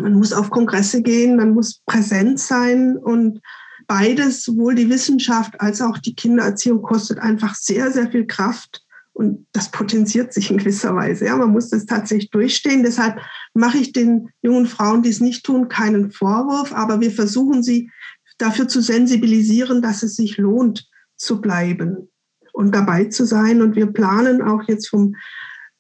Man 0.00 0.14
muss 0.14 0.32
auf 0.32 0.50
Kongresse 0.50 1.02
gehen, 1.02 1.36
man 1.36 1.54
muss 1.54 1.80
präsent 1.86 2.38
sein 2.38 2.96
und 2.96 3.40
beides, 3.88 4.44
sowohl 4.44 4.76
die 4.76 4.88
Wissenschaft 4.88 5.60
als 5.60 5.80
auch 5.80 5.98
die 5.98 6.14
Kindererziehung, 6.14 6.82
kostet 6.82 7.18
einfach 7.18 7.56
sehr, 7.56 7.90
sehr 7.90 8.08
viel 8.10 8.26
Kraft. 8.26 8.84
Und 9.18 9.48
das 9.50 9.72
potenziert 9.72 10.32
sich 10.32 10.48
in 10.48 10.58
gewisser 10.58 10.94
Weise. 10.94 11.24
Ja, 11.24 11.36
man 11.36 11.50
muss 11.50 11.70
das 11.70 11.86
tatsächlich 11.86 12.30
durchstehen. 12.30 12.84
Deshalb 12.84 13.18
mache 13.52 13.78
ich 13.78 13.92
den 13.92 14.28
jungen 14.42 14.66
Frauen, 14.66 15.02
die 15.02 15.08
es 15.08 15.20
nicht 15.20 15.44
tun, 15.44 15.68
keinen 15.68 16.12
Vorwurf. 16.12 16.72
Aber 16.72 17.00
wir 17.00 17.10
versuchen 17.10 17.64
sie 17.64 17.90
dafür 18.38 18.68
zu 18.68 18.80
sensibilisieren, 18.80 19.82
dass 19.82 20.04
es 20.04 20.14
sich 20.14 20.36
lohnt 20.36 20.88
zu 21.16 21.40
bleiben 21.40 22.08
und 22.52 22.72
dabei 22.72 23.06
zu 23.06 23.24
sein. 23.24 23.60
Und 23.60 23.74
wir 23.74 23.86
planen 23.86 24.40
auch 24.40 24.62
jetzt 24.68 24.88
vom 24.88 25.16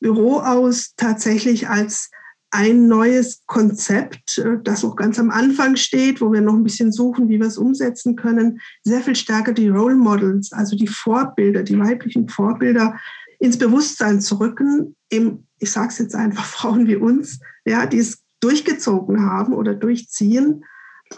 Büro 0.00 0.40
aus 0.40 0.94
tatsächlich 0.96 1.68
als 1.68 2.10
ein 2.50 2.88
neues 2.88 3.44
Konzept, 3.46 4.38
äh, 4.38 4.56
das 4.64 4.82
noch 4.82 4.96
ganz 4.96 5.16
am 5.20 5.30
Anfang 5.30 5.76
steht, 5.76 6.20
wo 6.20 6.32
wir 6.32 6.40
noch 6.40 6.54
ein 6.54 6.64
bisschen 6.64 6.90
suchen, 6.90 7.28
wie 7.28 7.38
wir 7.38 7.46
es 7.46 7.58
umsetzen 7.58 8.16
können, 8.16 8.60
sehr 8.82 9.00
viel 9.00 9.14
stärker 9.14 9.52
die 9.52 9.68
Role 9.68 9.94
Models, 9.94 10.52
also 10.52 10.74
die 10.74 10.88
Vorbilder, 10.88 11.62
die 11.62 11.78
weiblichen 11.78 12.28
Vorbilder 12.28 12.98
ins 13.38 13.58
Bewusstsein 13.58 14.20
zu 14.20 14.36
rücken, 14.36 14.96
eben, 15.10 15.46
ich 15.58 15.70
sage 15.70 15.88
es 15.88 15.98
jetzt 15.98 16.14
einfach, 16.14 16.44
Frauen 16.46 16.86
wie 16.86 16.96
uns, 16.96 17.40
ja, 17.64 17.86
die 17.86 17.98
es 17.98 18.22
durchgezogen 18.40 19.22
haben 19.22 19.52
oder 19.52 19.74
durchziehen 19.74 20.64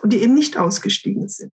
und 0.03 0.13
die 0.13 0.19
eben 0.19 0.35
nicht 0.35 0.57
ausgestiegen 0.57 1.29
sind. 1.29 1.53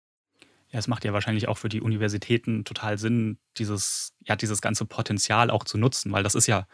Ja, 0.70 0.78
es 0.78 0.88
macht 0.88 1.04
ja 1.04 1.12
wahrscheinlich 1.12 1.48
auch 1.48 1.56
für 1.56 1.70
die 1.70 1.80
Universitäten 1.80 2.64
total 2.64 2.98
Sinn, 2.98 3.38
dieses, 3.56 4.12
ja, 4.20 4.36
dieses 4.36 4.60
ganze 4.60 4.84
Potenzial 4.84 5.50
auch 5.50 5.64
zu 5.64 5.78
nutzen, 5.78 6.12
weil 6.12 6.22
das 6.22 6.34
ist 6.34 6.46
ja 6.46 6.66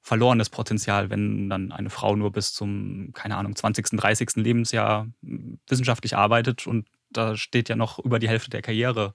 verlorenes 0.00 0.50
Potenzial, 0.50 1.10
wenn 1.10 1.48
dann 1.48 1.72
eine 1.72 1.90
Frau 1.90 2.14
nur 2.14 2.32
bis 2.32 2.52
zum, 2.52 3.10
keine 3.12 3.36
Ahnung, 3.36 3.56
20., 3.56 3.98
30. 3.98 4.36
Lebensjahr 4.36 5.08
hm, 5.22 5.58
wissenschaftlich 5.68 6.16
arbeitet 6.16 6.66
und 6.66 6.86
da 7.10 7.36
steht 7.36 7.68
ja 7.68 7.76
noch 7.76 7.98
über 7.98 8.18
die 8.18 8.28
Hälfte 8.28 8.50
der 8.50 8.62
Karriere 8.62 9.14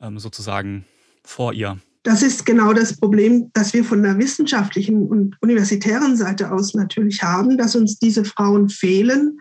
ähm, 0.00 0.18
sozusagen 0.18 0.84
vor 1.24 1.52
ihr. 1.52 1.78
Das 2.04 2.22
ist 2.22 2.44
genau 2.44 2.74
das 2.74 2.98
Problem, 2.98 3.50
das 3.54 3.72
wir 3.72 3.82
von 3.82 4.02
der 4.02 4.18
wissenschaftlichen 4.18 5.08
und 5.08 5.36
universitären 5.40 6.16
Seite 6.16 6.52
aus 6.52 6.74
natürlich 6.74 7.22
haben, 7.22 7.56
dass 7.56 7.74
uns 7.74 7.98
diese 7.98 8.26
Frauen 8.26 8.68
fehlen 8.68 9.40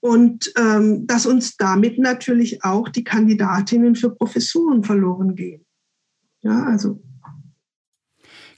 und 0.00 0.52
ähm, 0.58 1.06
dass 1.06 1.26
uns 1.26 1.56
damit 1.56 1.98
natürlich 2.00 2.64
auch 2.64 2.88
die 2.88 3.04
Kandidatinnen 3.04 3.94
für 3.94 4.10
Professuren 4.10 4.82
verloren 4.82 5.36
gehen. 5.36 5.64
Ja, 6.42 6.64
also 6.64 7.00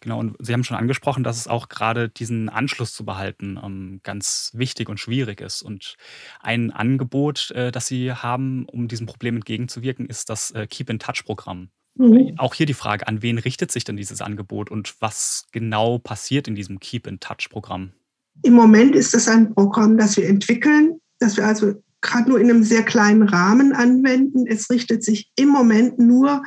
Genau, 0.00 0.20
und 0.20 0.36
Sie 0.38 0.52
haben 0.52 0.64
schon 0.64 0.76
angesprochen, 0.76 1.24
dass 1.24 1.36
es 1.36 1.48
auch 1.48 1.68
gerade 1.68 2.08
diesen 2.08 2.48
Anschluss 2.48 2.94
zu 2.94 3.04
behalten 3.04 3.58
ähm, 3.62 4.00
ganz 4.04 4.52
wichtig 4.54 4.88
und 4.88 5.00
schwierig 5.00 5.40
ist. 5.40 5.60
Und 5.60 5.96
ein 6.40 6.70
Angebot, 6.70 7.50
äh, 7.50 7.72
das 7.72 7.88
Sie 7.88 8.12
haben, 8.12 8.64
um 8.66 8.88
diesem 8.88 9.06
Problem 9.06 9.36
entgegenzuwirken, 9.36 10.06
ist 10.06 10.30
das 10.30 10.52
äh, 10.52 10.66
Keep 10.66 10.90
in 10.90 10.98
Touch-Programm. 10.98 11.70
Mhm. 11.98 12.34
Auch 12.38 12.54
hier 12.54 12.66
die 12.66 12.74
Frage, 12.74 13.06
an 13.06 13.22
wen 13.22 13.38
richtet 13.38 13.70
sich 13.72 13.84
denn 13.84 13.96
dieses 13.96 14.22
Angebot 14.22 14.70
und 14.70 14.94
was 15.00 15.46
genau 15.52 15.98
passiert 15.98 16.48
in 16.48 16.54
diesem 16.54 16.78
Keep 16.78 17.06
in 17.06 17.20
Touch-Programm? 17.20 17.92
Im 18.42 18.52
Moment 18.54 18.94
ist 18.94 19.14
das 19.14 19.28
ein 19.28 19.52
Programm, 19.52 19.98
das 19.98 20.16
wir 20.16 20.28
entwickeln, 20.28 21.00
das 21.18 21.37
wir 21.37 21.46
also 21.46 21.74
gerade 22.00 22.28
nur 22.28 22.40
in 22.40 22.48
einem 22.48 22.62
sehr 22.62 22.84
kleinen 22.84 23.24
Rahmen 23.24 23.72
anwenden. 23.72 24.46
Es 24.46 24.70
richtet 24.70 25.02
sich 25.02 25.32
im 25.37 25.48
Moment 25.48 25.98
nur 25.98 26.42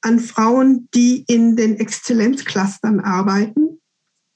an 0.00 0.18
Frauen, 0.18 0.88
die 0.94 1.24
in 1.28 1.56
den 1.56 1.78
Exzellenzclustern 1.78 3.00
arbeiten. 3.00 3.80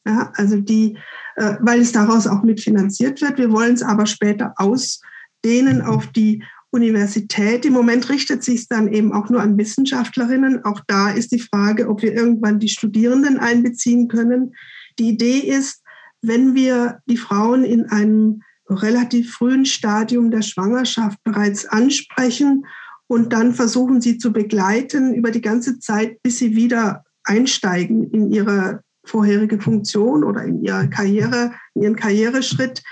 Ja, 0.07 0.33
also 0.37 0.57
die, 0.61 0.99
äh, 1.37 1.55
weil 1.61 1.81
es 1.81 1.93
daraus 1.93 2.27
auch 2.27 2.43
mitfinanziert 2.43 3.23
wird. 3.23 3.39
Wir 3.39 3.51
wollen 3.51 3.75
es 3.75 3.83
aber 3.83 4.07
später 4.07 4.55
ausdehnen 4.57 5.81
auf 5.81 6.07
die 6.09 6.43
Universität. 6.71 7.65
Im 7.65 7.73
Moment 7.73 8.09
richtet 8.09 8.45
sich 8.45 8.61
es 8.61 8.69
dann 8.69 8.93
eben 8.93 9.13
auch 9.13 9.29
nur 9.29 9.43
an 9.43 9.59
Wissenschaftlerinnen. 9.59 10.65
Auch 10.65 10.81
da 10.87 11.11
ist 11.11 11.33
die 11.33 11.41
Frage, 11.41 11.89
ob 11.89 12.03
wir 12.03 12.15
irgendwann 12.15 12.61
die 12.61 12.69
Studierenden 12.69 13.39
einbeziehen 13.39 14.09
können. 14.09 14.55
Die 14.99 15.09
Idee 15.09 15.39
ist, 15.39 15.83
wenn 16.23 16.55
wir 16.55 17.01
die 17.07 17.17
Frauen 17.17 17.65
in 17.65 17.87
einem 17.87 18.43
relativ 18.69 19.33
frühen 19.33 19.65
Stadium 19.65 20.31
der 20.31 20.43
Schwangerschaft 20.43 21.19
bereits 21.25 21.67
ansprechen 21.67 22.67
und 23.09 23.33
dann 23.33 23.55
versuchen 23.55 24.01
sie 24.01 24.19
zu 24.19 24.33
begleiten 24.33 25.15
über 25.15 25.33
die 25.33 25.41
ganze 25.41 25.81
Zeit, 25.81 26.23
bis 26.23 26.39
sie 26.39 26.55
wieder 26.55 27.05
einsteigen 27.25 28.11
in 28.11 28.31
ihre 28.31 28.83
vorherige 29.05 29.61
Funktion 29.61 30.23
oder 30.23 30.45
in 30.45 30.63
ihre 30.63 30.89
Karriere, 30.89 31.53
in 31.75 31.83
ihren 31.83 31.97
Karriereschritt, 31.97 32.83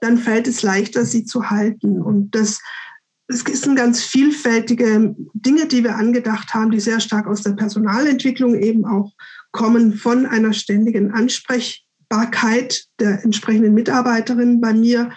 dann 0.00 0.18
fällt 0.18 0.48
es 0.48 0.62
leichter, 0.62 1.04
sie 1.04 1.24
zu 1.24 1.50
halten. 1.50 2.02
Und 2.02 2.34
das, 2.34 2.60
es 3.32 3.62
sind 3.62 3.76
ganz 3.76 4.02
vielfältige 4.02 5.14
Dinge, 5.32 5.66
die 5.66 5.82
wir 5.82 5.96
angedacht 5.96 6.54
haben, 6.54 6.70
die 6.70 6.80
sehr 6.80 7.00
stark 7.00 7.26
aus 7.26 7.42
der 7.42 7.52
Personalentwicklung 7.52 8.54
eben 8.54 8.84
auch 8.84 9.12
kommen, 9.52 9.94
von 9.94 10.26
einer 10.26 10.52
ständigen 10.52 11.12
Ansprechbarkeit 11.12 12.84
der 13.00 13.24
entsprechenden 13.24 13.74
Mitarbeiterin 13.74 14.60
bei 14.60 14.72
mir 14.72 15.10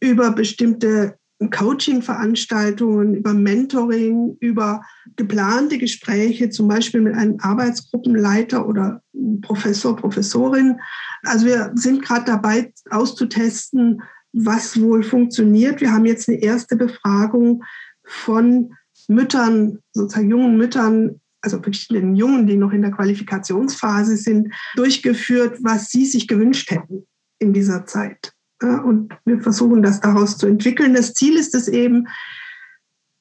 über 0.00 0.32
bestimmte 0.32 1.18
Coaching-Veranstaltungen, 1.50 3.14
über 3.14 3.34
Mentoring, 3.34 4.36
über 4.40 4.82
geplante 5.16 5.78
Gespräche, 5.78 6.50
zum 6.50 6.68
Beispiel 6.68 7.00
mit 7.00 7.14
einem 7.14 7.38
Arbeitsgruppenleiter 7.40 8.66
oder 8.66 9.02
Professor, 9.42 9.96
Professorin. 9.96 10.80
Also 11.22 11.46
wir 11.46 11.72
sind 11.74 12.02
gerade 12.02 12.24
dabei 12.26 12.72
auszutesten, 12.90 14.02
was 14.34 14.80
wohl 14.80 15.02
funktioniert. 15.02 15.80
Wir 15.80 15.92
haben 15.92 16.04
jetzt 16.04 16.28
eine 16.28 16.42
erste 16.42 16.76
Befragung 16.76 17.62
von 18.04 18.74
Müttern, 19.08 19.78
sozusagen 19.92 20.30
jungen 20.30 20.56
Müttern, 20.56 21.20
also 21.40 21.58
wirklich 21.58 21.88
den 21.88 22.16
Jungen, 22.16 22.46
die 22.46 22.56
noch 22.56 22.72
in 22.72 22.82
der 22.82 22.90
Qualifikationsphase 22.90 24.16
sind, 24.16 24.52
durchgeführt, 24.74 25.58
was 25.62 25.90
sie 25.90 26.04
sich 26.04 26.26
gewünscht 26.26 26.70
hätten 26.70 27.06
in 27.38 27.52
dieser 27.52 27.86
Zeit. 27.86 28.32
Und 28.60 29.14
wir 29.24 29.40
versuchen 29.40 29.82
das 29.82 30.00
daraus 30.00 30.38
zu 30.38 30.46
entwickeln. 30.46 30.94
Das 30.94 31.12
Ziel 31.12 31.36
ist 31.36 31.54
es 31.54 31.68
eben, 31.68 32.08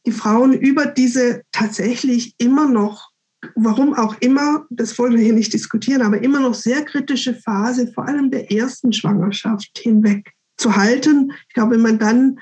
die 0.06 0.12
Frauen 0.12 0.54
über 0.54 0.86
diese 0.86 1.44
tatsächlich 1.52 2.36
immer 2.38 2.70
noch, 2.70 3.12
warum 3.56 3.94
auch 3.94 4.16
immer, 4.22 4.66
das 4.70 4.98
wollen 4.98 5.16
wir 5.16 5.24
hier 5.24 5.34
nicht 5.34 5.54
diskutieren, 5.54 6.02
aber 6.02 6.24
immer 6.24 6.40
noch 6.40 6.54
sehr 6.54 6.84
kritische 6.86 7.36
Phase, 7.36 7.92
vor 7.94 8.08
allem 8.08 8.32
der 8.32 8.52
ersten 8.52 8.94
Schwangerschaft 8.94 9.78
hinweg 9.78 10.32
zu 10.58 10.76
halten. 10.76 11.34
Ich 11.48 11.54
glaube, 11.54 11.76
wenn 11.76 11.82
man 11.82 12.00
dann 12.00 12.40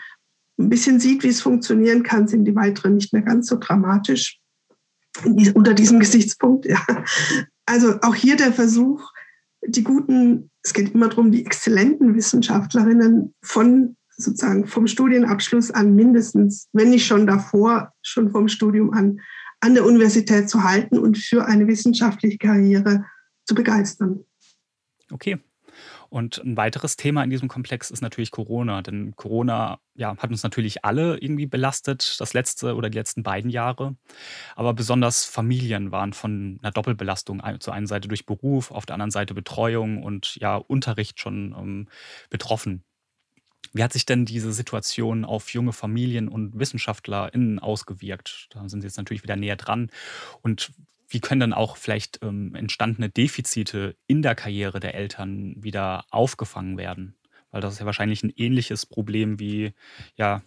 ein 0.60 0.70
bisschen 0.70 1.00
sieht, 1.00 1.24
wie 1.24 1.30
es 1.30 1.42
funktionieren 1.42 2.04
kann, 2.04 2.28
sind 2.28 2.46
die 2.46 2.56
weiteren 2.56 2.96
nicht 2.96 3.14
mehr 3.14 3.22
ganz 3.22 3.48
so 3.48 3.58
dramatisch 3.58 4.40
unter 5.54 5.74
diesem 5.74 6.00
Gesichtspunkt. 6.02 6.66
Ja. 6.66 6.86
Also 7.66 8.00
auch 8.02 8.16
hier 8.16 8.36
der 8.36 8.54
Versuch, 8.54 9.12
die 9.66 9.84
guten, 9.84 10.50
es 10.64 10.74
geht 10.74 10.94
immer 10.94 11.10
darum, 11.10 11.32
die 11.32 11.46
exzellenten 11.46 12.16
Wissenschaftlerinnen 12.16 13.34
von 13.42 13.96
sozusagen 14.18 14.68
vom 14.68 14.88
Studienabschluss 14.88 15.72
an 15.72 15.96
mindestens, 15.96 16.68
wenn 16.74 16.90
nicht 16.90 17.06
schon 17.06 17.26
davor, 17.26 17.94
schon 18.02 18.30
vom 18.30 18.48
Studium 18.48 18.92
an, 18.94 19.20
an 19.62 19.74
der 19.74 19.86
Universität 19.86 20.50
zu 20.50 20.64
halten 20.64 20.98
und 20.98 21.18
für 21.18 21.46
eine 21.46 21.68
wissenschaftliche 21.68 22.38
Karriere 22.38 23.06
zu 23.46 23.56
begeistern. 23.56 24.24
Okay, 25.12 25.40
und 26.12 26.40
ein 26.40 26.58
weiteres 26.58 26.98
Thema 26.98 27.24
in 27.24 27.30
diesem 27.30 27.48
Komplex 27.48 27.90
ist 27.90 28.02
natürlich 28.02 28.32
Corona, 28.32 28.82
denn 28.82 29.16
Corona 29.16 29.80
ja, 29.96 30.18
hat 30.18 30.30
uns 30.30 30.44
natürlich 30.44 30.84
alle 30.84 31.18
irgendwie 31.18 31.46
belastet, 31.46 32.20
das 32.20 32.34
letzte 32.34 32.76
oder 32.76 32.90
die 32.90 32.98
letzten 32.98 33.24
beiden 33.24 33.50
Jahre. 33.50 33.96
Aber 34.58 34.74
besonders 34.74 35.24
Familien 35.24 35.94
waren 35.94 36.12
von 36.12 36.60
einer 36.62 36.74
Doppelbelastung 36.74 37.42
zur 37.62 37.74
einen 37.74 37.88
Seite 37.88 38.10
durch 38.10 38.26
Beruf, 38.26 38.72
auf 38.72 38.86
der 38.86 38.96
anderen 38.96 39.12
Seite 39.12 39.34
Betreuung 39.34 40.04
und 40.04 40.36
ja, 40.36 40.58
Unterricht 40.58 41.18
schon 41.22 41.56
ähm, 41.58 41.88
betroffen. 42.30 42.84
Wie 43.72 43.82
hat 43.82 43.94
sich 43.94 44.06
denn 44.06 44.26
diese 44.26 44.52
Situation 44.52 45.24
auf 45.24 45.54
junge 45.54 45.72
Familien 45.72 46.28
und 46.28 46.60
WissenschaftlerInnen 46.60 47.60
ausgewirkt? 47.60 48.50
Da 48.50 48.68
sind 48.68 48.82
Sie 48.82 48.88
jetzt 48.88 48.98
natürlich 48.98 49.24
wieder 49.24 49.38
näher 49.38 49.56
dran. 49.56 49.90
Und 50.42 50.74
wie 51.12 51.20
können 51.20 51.42
dann 51.42 51.54
auch 51.54 51.78
vielleicht 51.78 52.20
ähm, 52.24 52.56
entstandene 52.56 53.10
Defizite 53.10 53.96
in 54.08 54.22
der 54.22 54.36
Karriere 54.36 54.80
der 54.80 54.96
Eltern 54.96 55.56
wieder 55.58 56.06
aufgefangen 56.10 56.78
werden? 56.78 57.16
Weil 57.52 57.62
das 57.62 57.74
ist 57.74 57.80
ja 57.80 57.86
wahrscheinlich 57.86 58.24
ein 58.24 58.34
ähnliches 58.36 58.86
Problem 58.86 59.40
wie 59.40 59.74
ja, 60.16 60.42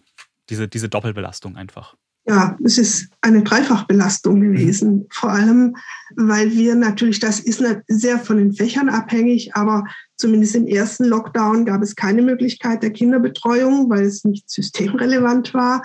diese, 0.49 0.67
diese 0.67 0.89
Doppelbelastung 0.89 1.55
einfach 1.55 1.95
ja, 2.27 2.57
es 2.63 2.79
ist 2.79 3.07
eine 3.21 3.43
Dreifachbelastung 3.43 4.41
gewesen. 4.41 5.05
Vor 5.11 5.29
allem, 5.29 5.75
weil 6.15 6.51
wir 6.51 6.73
natürlich, 6.73 7.19
das 7.19 7.39
ist 7.39 7.63
sehr 7.87 8.17
von 8.17 8.37
den 8.37 8.53
Fächern 8.53 8.89
abhängig, 8.89 9.55
aber 9.55 9.83
zumindest 10.17 10.55
im 10.55 10.65
ersten 10.65 11.05
Lockdown 11.05 11.65
gab 11.65 11.83
es 11.83 11.95
keine 11.95 12.23
Möglichkeit 12.23 12.81
der 12.81 12.91
Kinderbetreuung, 12.91 13.91
weil 13.91 14.05
es 14.05 14.23
nicht 14.23 14.49
systemrelevant 14.49 15.53
war. 15.53 15.83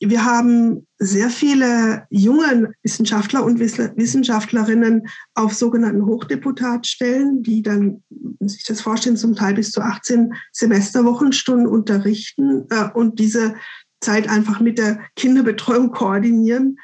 Wir 0.00 0.24
haben 0.24 0.86
sehr 0.98 1.28
viele 1.28 2.06
junge 2.08 2.72
Wissenschaftler 2.82 3.44
und 3.44 3.58
Wissenschaftlerinnen 3.58 5.08
auf 5.34 5.52
sogenannten 5.52 6.06
Hochdeputatstellen, 6.06 7.42
die 7.42 7.62
dann, 7.62 8.02
sich 8.40 8.64
das 8.64 8.80
vorstellen, 8.80 9.16
zum 9.18 9.34
Teil 9.34 9.54
bis 9.54 9.72
zu 9.72 9.82
18 9.82 10.32
Semesterwochenstunden 10.52 11.66
unterrichten 11.66 12.66
äh, 12.70 12.88
und 12.94 13.18
diese 13.18 13.56
Zeit 14.02 14.28
einfach 14.28 14.60
mit 14.60 14.78
der 14.78 15.00
Kinderbetreuung 15.16 15.90
koordinieren 15.90 16.78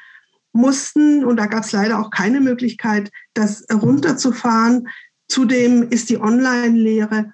mussten. 0.51 1.23
Und 1.23 1.37
da 1.37 1.45
gab 1.45 1.63
es 1.63 1.71
leider 1.71 1.99
auch 1.99 2.09
keine 2.09 2.41
Möglichkeit, 2.41 3.11
das 3.33 3.65
runterzufahren. 3.71 4.87
Zudem 5.27 5.89
ist 5.89 6.09
die 6.09 6.19
Online-Lehre 6.19 7.33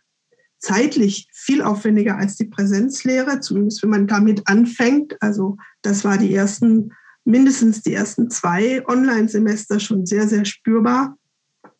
zeitlich 0.59 1.27
viel 1.31 1.61
aufwendiger 1.61 2.17
als 2.17 2.35
die 2.35 2.45
Präsenzlehre, 2.45 3.39
zumindest 3.39 3.83
wenn 3.83 3.91
man 3.91 4.07
damit 4.07 4.47
anfängt. 4.47 5.15
Also 5.21 5.57
das 5.81 6.03
war 6.03 6.17
die 6.17 6.33
ersten, 6.33 6.91
mindestens 7.23 7.81
die 7.81 7.93
ersten 7.93 8.29
zwei 8.29 8.85
Online-Semester 8.87 9.79
schon 9.79 10.05
sehr, 10.05 10.27
sehr 10.27 10.43
spürbar. 10.43 11.17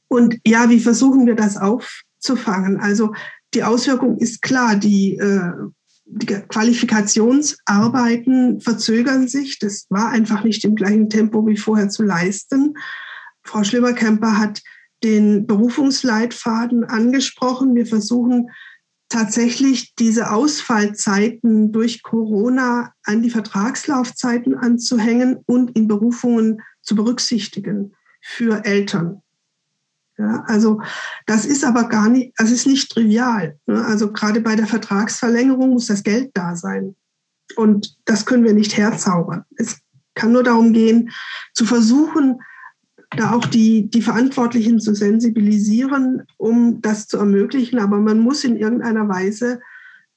Und 0.07 0.37
ja, 0.45 0.69
wie 0.69 0.79
versuchen 0.79 1.25
wir 1.25 1.35
das 1.35 1.57
aufzufangen? 1.57 2.79
Also 2.79 3.13
die 3.53 3.63
Auswirkung 3.63 4.17
ist 4.19 4.41
klar, 4.41 4.75
die 4.75 5.17
äh, 5.17 5.51
die 6.05 6.27
Qualifikationsarbeiten 6.27 8.61
verzögern 8.61 9.27
sich. 9.27 9.59
Das 9.59 9.87
war 9.89 10.09
einfach 10.09 10.43
nicht 10.43 10.63
im 10.63 10.75
gleichen 10.75 11.09
Tempo 11.09 11.47
wie 11.47 11.57
vorher 11.57 11.89
zu 11.89 12.03
leisten. 12.03 12.75
Frau 13.43 13.63
Schlimmerkemper 13.63 14.37
hat 14.37 14.61
den 15.03 15.47
Berufungsleitfaden 15.47 16.83
angesprochen. 16.83 17.75
Wir 17.75 17.85
versuchen 17.85 18.49
tatsächlich 19.09 19.93
diese 19.95 20.31
Ausfallzeiten 20.31 21.71
durch 21.71 22.03
Corona 22.03 22.93
an 23.03 23.21
die 23.21 23.29
Vertragslaufzeiten 23.29 24.55
anzuhängen 24.55 25.37
und 25.45 25.75
in 25.75 25.87
Berufungen 25.87 26.61
zu 26.81 26.95
berücksichtigen 26.95 27.93
für 28.21 28.65
Eltern. 28.65 29.21
Ja, 30.17 30.43
also 30.47 30.81
das 31.25 31.45
ist 31.45 31.65
aber 31.65 31.89
gar 31.89 32.09
nicht, 32.09 32.33
das 32.37 32.49
ist 32.49 32.67
nicht 32.67 32.91
trivial. 32.91 33.59
Ne? 33.65 33.83
Also 33.85 34.13
gerade 34.13 34.39
bei 34.39 34.55
der 34.55 34.67
Vertragsverlängerung 34.67 35.71
muss 35.71 35.87
das 35.87 36.03
Geld 36.03 36.31
da 36.33 36.55
sein. 36.55 36.95
Und 37.55 37.97
das 38.05 38.25
können 38.25 38.43
wir 38.43 38.53
nicht 38.53 38.77
herzaubern. 38.77 39.43
Es 39.57 39.79
kann 40.13 40.31
nur 40.31 40.43
darum 40.43 40.71
gehen, 40.71 41.11
zu 41.53 41.65
versuchen, 41.65 42.39
da 43.11 43.31
auch 43.31 43.45
die, 43.45 43.89
die 43.89 44.01
Verantwortlichen 44.01 44.79
zu 44.79 44.95
sensibilisieren, 44.95 46.23
um 46.37 46.81
das 46.81 47.07
zu 47.07 47.17
ermöglichen. 47.17 47.79
Aber 47.79 47.97
man 47.97 48.19
muss 48.19 48.43
in 48.43 48.55
irgendeiner 48.55 49.07
Weise 49.07 49.59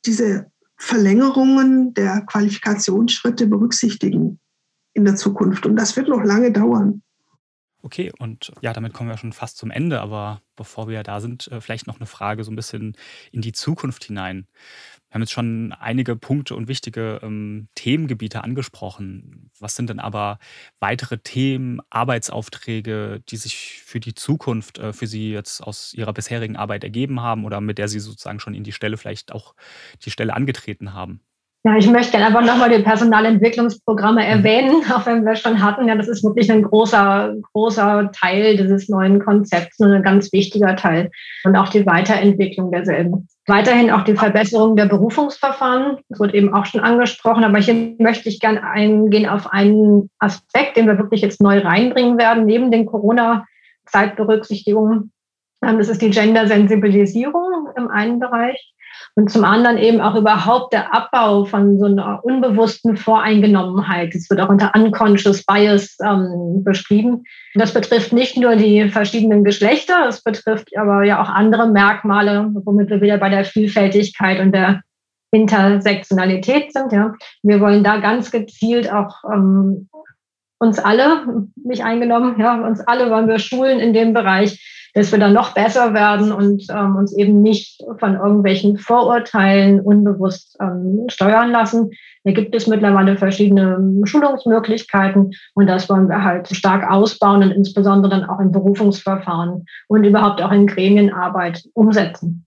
diese 0.07 0.51
Verlängerungen 0.77 1.93
der 1.95 2.23
Qualifikationsschritte 2.23 3.47
berücksichtigen 3.47 4.39
in 4.95 5.05
der 5.05 5.17
Zukunft. 5.17 5.67
Und 5.67 5.77
das 5.77 5.97
wird 5.97 6.09
noch 6.09 6.23
lange 6.23 6.53
dauern. 6.53 7.03
Okay, 7.81 8.13
und 8.19 8.53
ja, 8.61 8.73
damit 8.73 8.93
kommen 8.93 9.09
wir 9.09 9.17
schon 9.19 9.33
fast 9.33 9.57
zum 9.57 9.71
Ende, 9.71 10.01
aber 10.01 10.43
bevor 10.57 10.89
wir 10.89 11.01
da 11.05 11.21
sind, 11.21 11.47
äh, 11.49 11.61
vielleicht 11.61 11.87
noch 11.87 11.99
eine 11.99 12.07
Frage 12.07 12.43
so 12.43 12.51
ein 12.51 12.57
bisschen 12.57 12.97
in 13.31 13.41
die 13.41 13.53
Zukunft 13.53 14.05
hinein. 14.05 14.49
Wir 15.09 15.15
haben 15.15 15.23
jetzt 15.23 15.33
schon 15.33 15.73
einige 15.73 16.17
Punkte 16.17 16.57
und 16.57 16.67
wichtige 16.67 17.21
ähm, 17.23 17.69
Themengebiete 17.77 18.43
angesprochen. 18.43 19.51
Was 19.61 19.77
sind 19.77 19.91
denn 19.91 20.01
aber 20.01 20.41
weitere 20.81 21.19
Themen, 21.19 21.81
Arbeitsaufträge, 21.89 23.23
die 23.29 23.37
sich 23.37 23.81
für 23.85 24.01
die 24.01 24.15
Zukunft 24.15 24.79
äh, 24.79 24.93
für 24.93 25.07
Sie 25.07 25.31
jetzt 25.31 25.61
aus 25.63 25.95
Ihrer 25.95 26.13
bisherigen 26.13 26.57
Arbeit 26.57 26.83
ergeben 26.83 27.21
haben 27.23 27.45
oder 27.45 27.61
mit 27.61 27.79
der 27.79 27.87
Sie 27.89 28.01
sozusagen 28.01 28.41
schon 28.41 28.55
in 28.55 28.65
die 28.65 28.73
Stelle 28.73 28.97
vielleicht 28.97 29.33
auch 29.33 29.55
die 30.05 30.11
Stelle 30.11 30.35
angetreten 30.35 30.95
haben? 30.95 31.21
Ja, 31.69 31.77
ich 31.77 31.87
möchte 31.87 32.11
gerne 32.13 32.29
einfach 32.29 32.47
nochmal 32.47 32.71
die 32.71 32.83
Personalentwicklungsprogramme 32.83 34.27
erwähnen, 34.27 34.83
auch 34.91 35.05
wenn 35.05 35.27
wir 35.27 35.37
schon 35.37 35.63
hatten. 35.63 35.87
Ja, 35.87 35.97
das 35.97 36.09
ist 36.09 36.25
wirklich 36.25 36.51
ein 36.51 36.63
großer, 36.63 37.35
großer 37.53 38.11
Teil 38.13 38.57
dieses 38.57 38.89
neuen 38.89 39.23
Konzepts 39.23 39.79
und 39.79 39.93
ein 39.93 40.03
ganz 40.03 40.33
wichtiger 40.33 40.77
Teil. 40.77 41.11
Und 41.45 41.57
auch 41.57 41.69
die 41.69 41.85
Weiterentwicklung 41.85 42.73
derselben. 42.73 43.29
Weiterhin 43.47 43.91
auch 43.91 44.05
die 44.05 44.17
Verbesserung 44.17 44.77
der 44.77 44.87
Berufungsverfahren. 44.87 45.99
Das 46.09 46.21
wurde 46.21 46.39
eben 46.39 46.55
auch 46.55 46.65
schon 46.65 46.81
angesprochen. 46.81 47.45
Aber 47.45 47.59
hier 47.59 47.95
möchte 47.99 48.31
ich 48.31 48.41
gerne 48.41 48.63
eingehen 48.63 49.29
auf 49.29 49.53
einen 49.53 50.09
Aspekt, 50.21 50.79
den 50.79 50.87
wir 50.87 50.97
wirklich 50.97 51.21
jetzt 51.21 51.43
neu 51.43 51.59
reinbringen 51.59 52.17
werden, 52.17 52.47
neben 52.47 52.71
den 52.71 52.87
Corona-Zeitberücksichtigungen. 52.87 55.13
Ähm, 55.65 55.79
das 55.79 55.89
ist 55.89 56.03
die 56.03 56.11
Gender-Sensibilisierung 56.11 57.69
im 57.77 57.89
einen 57.89 58.21
Bereich. 58.21 58.75
Und 59.15 59.31
zum 59.31 59.45
anderen 59.45 59.79
eben 59.79 60.01
auch 60.01 60.15
überhaupt 60.15 60.73
der 60.73 60.95
Abbau 60.95 61.45
von 61.45 61.79
so 61.79 61.87
einer 61.87 62.25
unbewussten 62.25 62.97
Voreingenommenheit. 62.97 64.15
Das 64.15 64.31
wird 64.31 64.41
auch 64.41 64.49
unter 64.49 64.73
Unconscious 64.75 65.45
Bias 65.45 65.97
ähm, 66.05 66.63
beschrieben. 66.63 67.25
Das 67.55 67.75
betrifft 67.75 68.13
nicht 68.13 68.37
nur 68.37 68.57
die 68.57 68.89
verschiedenen 68.89 69.45
Geschlechter, 69.45 70.07
es 70.09 70.23
betrifft 70.23 70.69
aber 70.77 71.03
ja 71.05 71.21
auch 71.21 71.29
andere 71.29 71.69
Merkmale, 71.69 72.51
womit 72.65 72.91
wir 72.91 73.01
wieder 73.01 73.19
bei 73.19 73.29
der 73.29 73.45
Vielfältigkeit 73.45 74.41
und 74.41 74.53
der 74.53 74.83
Intersektionalität 75.33 76.73
sind. 76.73 76.93
Ja. 76.93 77.15
Wir 77.43 77.61
wollen 77.61 77.85
da 77.85 77.99
ganz 77.99 78.31
gezielt 78.31 78.93
auch 78.93 79.25
ähm, 79.33 79.89
uns 80.59 80.79
alle, 80.79 81.45
mich 81.57 81.85
eingenommen, 81.85 82.39
ja, 82.39 82.55
uns 82.61 82.81
alle 82.81 83.11
wollen 83.11 83.29
wir 83.29 83.39
schulen 83.39 83.79
in 83.79 83.93
dem 83.93 84.13
Bereich, 84.13 84.78
dass 84.95 85.13
wir 85.13 85.19
dann 85.19 85.33
noch 85.33 85.55
besser 85.55 85.95
werden 85.95 86.33
und 86.33 86.65
ähm, 86.71 86.97
uns 86.97 87.17
eben 87.17 87.43
nicht 87.43 87.83
von 87.99 88.15
irgendwelchen 88.15 88.79
Vorurteilen 88.79 89.81
unbewusst 89.81 90.57
ähm, 90.61 91.05
steuern 91.09 91.51
lassen. 91.51 91.91
Da 92.25 92.33
gibt 92.33 92.55
es 92.55 92.67
mittlerweile 92.67 93.17
verschiedene 93.17 93.79
Schulungsmöglichkeiten 94.05 95.33
und 95.55 95.67
das 95.67 95.89
wollen 95.89 96.09
wir 96.09 96.25
halt 96.25 96.49
stark 96.49 96.91
ausbauen 96.91 97.43
und 97.43 97.53
insbesondere 97.53 98.11
dann 98.11 98.25
auch 98.25 98.41
in 98.41 98.53
Berufungsverfahren 98.53 99.65
und 99.89 100.05
überhaupt 100.05 100.43
auch 100.43 100.53
in 100.53 100.67
Gremienarbeit 100.67 101.65
umsetzen 101.75 102.45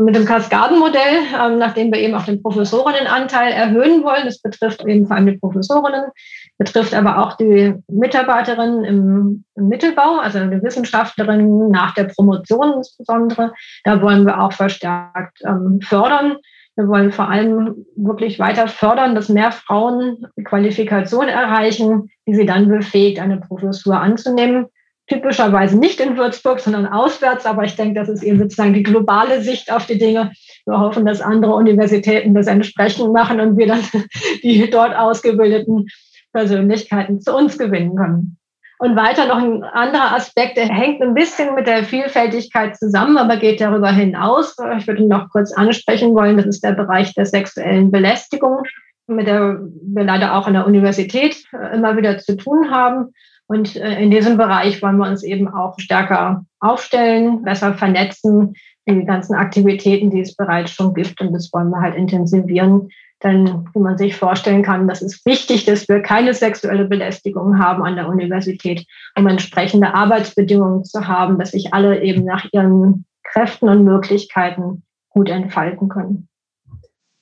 mit 0.00 0.16
dem 0.16 0.24
Kaskadenmodell, 0.24 1.18
ähm, 1.38 1.58
nachdem 1.58 1.92
wir 1.92 2.00
eben 2.00 2.14
auch 2.14 2.24
den 2.24 2.42
Professorinnenanteil 2.42 3.52
erhöhen 3.52 4.02
wollen. 4.02 4.24
Das 4.24 4.40
betrifft 4.40 4.84
eben 4.86 5.06
vor 5.06 5.16
allem 5.16 5.26
die 5.26 5.38
Professorinnen, 5.38 6.10
betrifft 6.60 6.92
aber 6.92 7.18
auch 7.18 7.38
die 7.38 7.74
Mitarbeiterinnen 7.88 8.84
im, 8.84 9.44
im 9.56 9.68
Mittelbau, 9.68 10.18
also 10.18 10.38
die 10.40 10.62
Wissenschaftlerinnen 10.62 11.70
nach 11.70 11.94
der 11.94 12.04
Promotion 12.04 12.74
insbesondere. 12.74 13.54
Da 13.84 14.02
wollen 14.02 14.26
wir 14.26 14.42
auch 14.42 14.52
verstärkt 14.52 15.38
ähm, 15.42 15.80
fördern. 15.80 16.36
Wir 16.76 16.86
wollen 16.86 17.12
vor 17.12 17.30
allem 17.30 17.86
wirklich 17.96 18.38
weiter 18.38 18.68
fördern, 18.68 19.14
dass 19.14 19.30
mehr 19.30 19.52
Frauen 19.52 20.26
Qualifikation 20.44 21.28
erreichen, 21.28 22.10
die 22.26 22.34
sie 22.34 22.44
dann 22.44 22.68
befähigt, 22.68 23.20
eine 23.20 23.38
Professur 23.38 23.98
anzunehmen 23.98 24.66
typischerweise 25.10 25.76
nicht 25.76 25.98
in 25.98 26.16
Würzburg, 26.16 26.60
sondern 26.60 26.86
auswärts. 26.86 27.44
Aber 27.44 27.64
ich 27.64 27.74
denke, 27.74 27.98
das 27.98 28.08
ist 28.08 28.22
eben 28.22 28.38
sozusagen 28.38 28.74
die 28.74 28.84
globale 28.84 29.42
Sicht 29.42 29.72
auf 29.72 29.86
die 29.86 29.98
Dinge. 29.98 30.30
Wir 30.66 30.78
hoffen, 30.78 31.04
dass 31.04 31.20
andere 31.20 31.54
Universitäten 31.54 32.32
das 32.32 32.46
entsprechend 32.46 33.12
machen 33.12 33.40
und 33.40 33.58
wir 33.58 33.66
dann 33.66 33.82
die 34.44 34.70
dort 34.70 34.94
ausgebildeten 34.94 35.88
Persönlichkeiten 36.32 37.20
zu 37.20 37.34
uns 37.34 37.58
gewinnen 37.58 37.96
können. 37.96 38.36
Und 38.78 38.96
weiter 38.96 39.26
noch 39.26 39.36
ein 39.36 39.62
anderer 39.62 40.16
Aspekt, 40.16 40.56
der 40.56 40.66
hängt 40.66 41.02
ein 41.02 41.12
bisschen 41.12 41.54
mit 41.54 41.66
der 41.66 41.84
Vielfältigkeit 41.84 42.78
zusammen, 42.78 43.18
aber 43.18 43.36
geht 43.36 43.60
darüber 43.60 43.92
hinaus. 43.92 44.56
Ich 44.78 44.86
würde 44.86 45.02
ihn 45.02 45.08
noch 45.08 45.28
kurz 45.28 45.52
ansprechen 45.52 46.14
wollen. 46.14 46.38
Das 46.38 46.46
ist 46.46 46.64
der 46.64 46.72
Bereich 46.72 47.12
der 47.12 47.26
sexuellen 47.26 47.90
Belästigung, 47.90 48.62
mit 49.06 49.26
der 49.26 49.60
wir 49.60 50.04
leider 50.04 50.34
auch 50.34 50.46
an 50.46 50.54
der 50.54 50.66
Universität 50.66 51.44
immer 51.74 51.94
wieder 51.98 52.18
zu 52.18 52.38
tun 52.38 52.70
haben. 52.70 53.12
Und 53.46 53.76
äh, 53.76 54.00
in 54.00 54.10
diesem 54.10 54.38
Bereich 54.38 54.80
wollen 54.80 54.96
wir 54.96 55.08
uns 55.08 55.24
eben 55.24 55.48
auch 55.48 55.78
stärker 55.78 56.46
aufstellen, 56.60 57.42
besser 57.42 57.74
vernetzen, 57.74 58.54
die 58.88 59.04
ganzen 59.04 59.34
Aktivitäten, 59.34 60.10
die 60.10 60.20
es 60.20 60.36
bereits 60.36 60.70
schon 60.70 60.94
gibt. 60.94 61.20
Und 61.20 61.34
das 61.34 61.52
wollen 61.52 61.68
wir 61.68 61.82
halt 61.82 61.96
intensivieren. 61.96 62.88
Denn 63.22 63.68
wie 63.74 63.80
man 63.80 63.98
sich 63.98 64.16
vorstellen 64.16 64.62
kann, 64.62 64.88
das 64.88 65.02
ist 65.02 65.24
wichtig, 65.26 65.66
dass 65.66 65.88
wir 65.88 66.00
keine 66.00 66.32
sexuelle 66.32 66.86
Belästigung 66.86 67.58
haben 67.58 67.82
an 67.84 67.96
der 67.96 68.08
Universität, 68.08 68.86
um 69.16 69.26
entsprechende 69.26 69.94
Arbeitsbedingungen 69.94 70.84
zu 70.84 71.06
haben, 71.06 71.38
dass 71.38 71.50
sich 71.50 71.74
alle 71.74 72.02
eben 72.02 72.24
nach 72.24 72.46
ihren 72.52 73.04
Kräften 73.24 73.68
und 73.68 73.84
Möglichkeiten 73.84 74.82
gut 75.10 75.28
entfalten 75.28 75.88
können. 75.88 76.28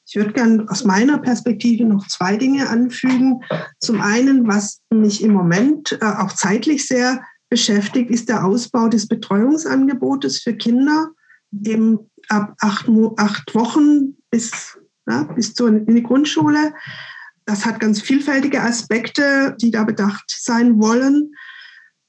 Ich 0.07 0.17
würde 0.17 0.33
gerne 0.33 0.65
aus 0.69 0.85
meiner 0.85 1.19
Perspektive 1.19 1.85
noch 1.85 2.07
zwei 2.07 2.39
Dinge 2.39 2.69
anfügen. 2.71 3.43
Zum 3.79 4.01
einen, 4.01 4.49
was 4.49 4.81
mich 4.91 5.23
im 5.23 5.33
Moment 5.33 5.99
äh, 6.01 6.05
auch 6.05 6.33
zeitlich 6.33 6.87
sehr 6.87 7.21
beschäftigt, 7.51 8.11
ist 8.11 8.29
der 8.29 8.45
Ausbau 8.45 8.89
des 8.89 9.07
Betreuungsangebotes 9.07 10.41
für 10.41 10.55
Kinder 10.55 11.11
eben 11.65 12.11
ab 12.29 12.55
acht, 12.61 12.89
acht 13.17 13.55
Wochen 13.55 14.17
bis, 14.31 14.78
ja, 15.09 15.23
bis 15.23 15.55
zur, 15.55 15.68
in 15.68 15.94
die 15.94 16.03
Grundschule. 16.03 16.75
Das 17.44 17.64
hat 17.64 17.81
ganz 17.81 18.03
vielfältige 18.03 18.62
Aspekte, 18.62 19.57
die 19.61 19.71
da 19.71 19.85
bedacht 19.85 20.25
sein 20.29 20.81
wollen. 20.81 21.33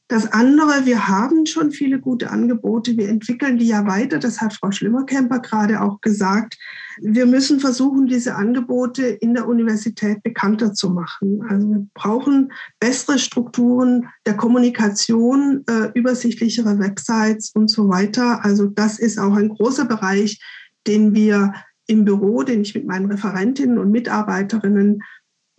Das 0.09 0.31
andere, 0.33 0.87
wir 0.87 1.07
haben 1.07 1.45
schon 1.45 1.69
viele 1.69 1.99
gute 1.99 2.31
Angebote, 2.31 2.97
wir 2.97 3.09
entwickeln 3.09 3.59
die 3.59 3.67
ja 3.67 3.85
weiter, 3.85 4.17
das 4.17 4.41
hat 4.41 4.55
Frau 4.55 4.71
Schlimmerkemper 4.71 5.37
gerade 5.39 5.81
auch 5.81 6.01
gesagt. 6.01 6.57
Wir 6.99 7.27
müssen 7.27 7.59
versuchen, 7.59 8.07
diese 8.07 8.33
Angebote 8.33 9.05
in 9.05 9.35
der 9.35 9.47
Universität 9.47 10.23
bekannter 10.23 10.73
zu 10.73 10.89
machen. 10.89 11.43
Also 11.47 11.69
wir 11.69 11.87
brauchen 11.93 12.51
bessere 12.79 13.19
Strukturen 13.19 14.07
der 14.25 14.35
Kommunikation, 14.35 15.63
äh, 15.67 15.91
übersichtlichere 15.93 16.79
Websites 16.79 17.51
und 17.53 17.69
so 17.69 17.87
weiter. 17.87 18.43
Also 18.43 18.65
das 18.65 18.97
ist 18.97 19.19
auch 19.19 19.35
ein 19.35 19.49
großer 19.49 19.85
Bereich, 19.85 20.41
den 20.87 21.13
wir 21.13 21.53
im 21.89 22.05
Büro, 22.05 22.43
den 22.43 22.61
ich 22.61 22.75
mit 22.75 22.85
meinen 22.85 23.11
Referentinnen 23.11 23.79
und 23.79 23.91
Mitarbeiterinnen 23.91 25.01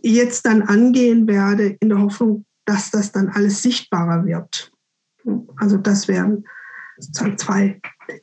jetzt 0.00 0.46
dann 0.46 0.62
angehen 0.62 1.26
werde, 1.26 1.76
in 1.80 1.88
der 1.88 2.00
Hoffnung, 2.00 2.46
dass 2.64 2.90
das 2.90 3.10
dann 3.12 3.28
alles 3.28 3.62
sichtbarer 3.62 4.24
wird. 4.24 4.72
Also 5.56 5.76
das 5.76 6.06
wären 6.08 6.44
sozusagen 6.98 7.36
zwei 7.36 7.80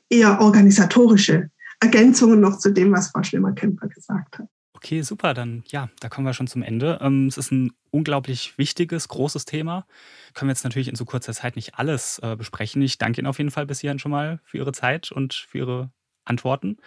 eher 0.10 0.40
organisatorische 0.40 1.50
Ergänzungen 1.80 2.40
noch 2.40 2.58
zu 2.58 2.72
dem, 2.72 2.92
was 2.94 3.10
Frau 3.10 3.22
Schlimmer-Kemper 3.22 3.88
gesagt 3.90 4.40
hat. 4.40 4.48
Okay, 4.74 5.02
super. 5.02 5.34
Dann 5.34 5.64
ja, 5.68 5.90
da 6.00 6.08
kommen 6.08 6.26
wir 6.26 6.34
schon 6.34 6.48
zum 6.48 6.62
Ende. 6.62 7.00
Ähm, 7.02 7.28
es 7.28 7.38
ist 7.38 7.52
ein 7.52 7.72
unglaublich 7.90 8.58
wichtiges, 8.58 9.08
großes 9.08 9.46
Thema. 9.46 9.86
Können 10.34 10.50
wir 10.50 10.54
jetzt 10.54 10.64
natürlich 10.64 10.88
in 10.88 10.96
so 10.96 11.04
kurzer 11.04 11.34
Zeit 11.34 11.56
nicht 11.56 11.76
alles 11.76 12.20
äh, 12.20 12.36
besprechen. 12.36 12.82
Ich 12.84 12.98
danke 12.98 13.20
Ihnen 13.20 13.28
auf 13.28 13.40
jeden 13.40 13.52
Fall 13.52 13.66
bis 13.66 13.80
hierhin 13.80 14.00
schon 14.00 14.12
mal 14.12 14.40
für 14.46 14.58
Ihre 14.58 14.72
Zeit 14.72 15.12
und 15.12 15.34
für 15.34 15.58
Ihre 15.58 15.92
Antworten 16.30 16.78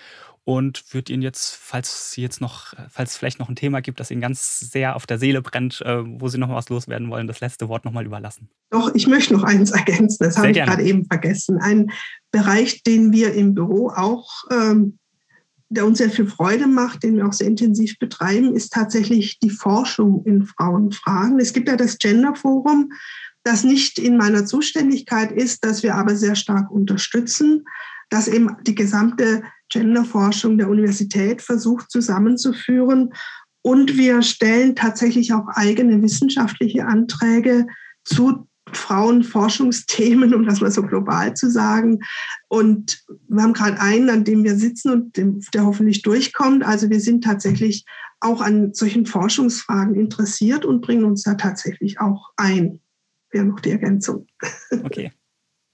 und 0.44 0.94
würde 0.94 1.12
Ihnen 1.12 1.22
jetzt, 1.22 1.54
falls 1.54 2.12
Sie 2.12 2.22
jetzt 2.22 2.40
noch, 2.40 2.74
falls 2.88 3.12
es 3.12 3.16
vielleicht 3.16 3.38
noch 3.38 3.48
ein 3.48 3.56
Thema 3.56 3.80
gibt, 3.80 4.00
das 4.00 4.10
Ihnen 4.10 4.20
ganz 4.20 4.58
sehr 4.60 4.96
auf 4.96 5.06
der 5.06 5.18
Seele 5.18 5.42
brennt, 5.42 5.80
äh, 5.82 6.02
wo 6.04 6.28
Sie 6.28 6.38
noch 6.38 6.48
was 6.48 6.68
loswerden 6.68 7.10
wollen, 7.10 7.26
das 7.26 7.40
letzte 7.40 7.68
Wort 7.68 7.84
nochmal 7.84 8.06
überlassen. 8.06 8.48
Doch, 8.70 8.94
ich 8.94 9.06
möchte 9.06 9.34
noch 9.34 9.44
eins 9.44 9.70
ergänzen, 9.70 10.24
das 10.24 10.38
habe 10.38 10.50
ich 10.50 10.56
gerade 10.56 10.82
eben 10.82 11.04
vergessen. 11.06 11.58
Ein 11.58 11.90
Bereich, 12.30 12.82
den 12.82 13.12
wir 13.12 13.34
im 13.34 13.54
Büro 13.54 13.90
auch, 13.90 14.28
ähm, 14.50 14.98
der 15.68 15.86
uns 15.86 15.98
sehr 15.98 16.10
viel 16.10 16.26
Freude 16.26 16.66
macht, 16.66 17.04
den 17.04 17.16
wir 17.16 17.26
auch 17.26 17.32
sehr 17.32 17.46
intensiv 17.46 17.98
betreiben, 17.98 18.56
ist 18.56 18.72
tatsächlich 18.72 19.38
die 19.38 19.50
Forschung 19.50 20.24
in 20.24 20.44
Frauenfragen. 20.44 21.38
Es 21.38 21.52
gibt 21.52 21.68
ja 21.68 21.76
das 21.76 21.98
Gender 21.98 22.34
Forum, 22.34 22.90
das 23.44 23.62
nicht 23.62 23.98
in 23.98 24.16
meiner 24.16 24.44
Zuständigkeit 24.44 25.30
ist, 25.30 25.64
das 25.64 25.82
wir 25.84 25.94
aber 25.94 26.16
sehr 26.16 26.34
stark 26.34 26.70
unterstützen 26.70 27.64
das 28.10 28.28
eben 28.28 28.56
die 28.66 28.74
gesamte 28.74 29.42
Genderforschung 29.72 30.58
der 30.58 30.68
Universität 30.68 31.40
versucht 31.40 31.90
zusammenzuführen. 31.90 33.14
Und 33.62 33.96
wir 33.96 34.22
stellen 34.22 34.74
tatsächlich 34.74 35.32
auch 35.32 35.46
eigene 35.48 36.02
wissenschaftliche 36.02 36.86
Anträge 36.86 37.66
zu 38.04 38.46
Frauenforschungsthemen, 38.72 40.34
um 40.34 40.44
das 40.44 40.60
mal 40.60 40.70
so 40.70 40.82
global 40.82 41.34
zu 41.34 41.50
sagen. 41.50 42.00
Und 42.48 43.02
wir 43.28 43.42
haben 43.42 43.52
gerade 43.52 43.80
einen, 43.80 44.10
an 44.10 44.24
dem 44.24 44.44
wir 44.44 44.56
sitzen 44.56 44.90
und 44.90 45.16
dem, 45.16 45.40
der 45.54 45.66
hoffentlich 45.66 46.02
durchkommt. 46.02 46.64
Also 46.64 46.90
wir 46.90 47.00
sind 47.00 47.24
tatsächlich 47.24 47.84
auch 48.20 48.40
an 48.40 48.74
solchen 48.74 49.06
Forschungsfragen 49.06 49.94
interessiert 49.94 50.64
und 50.64 50.82
bringen 50.82 51.04
uns 51.04 51.22
da 51.22 51.34
tatsächlich 51.34 52.00
auch 52.00 52.30
ein. 52.36 52.80
Wäre 53.30 53.44
noch 53.44 53.60
die 53.60 53.70
Ergänzung. 53.70 54.26
Okay. 54.84 55.12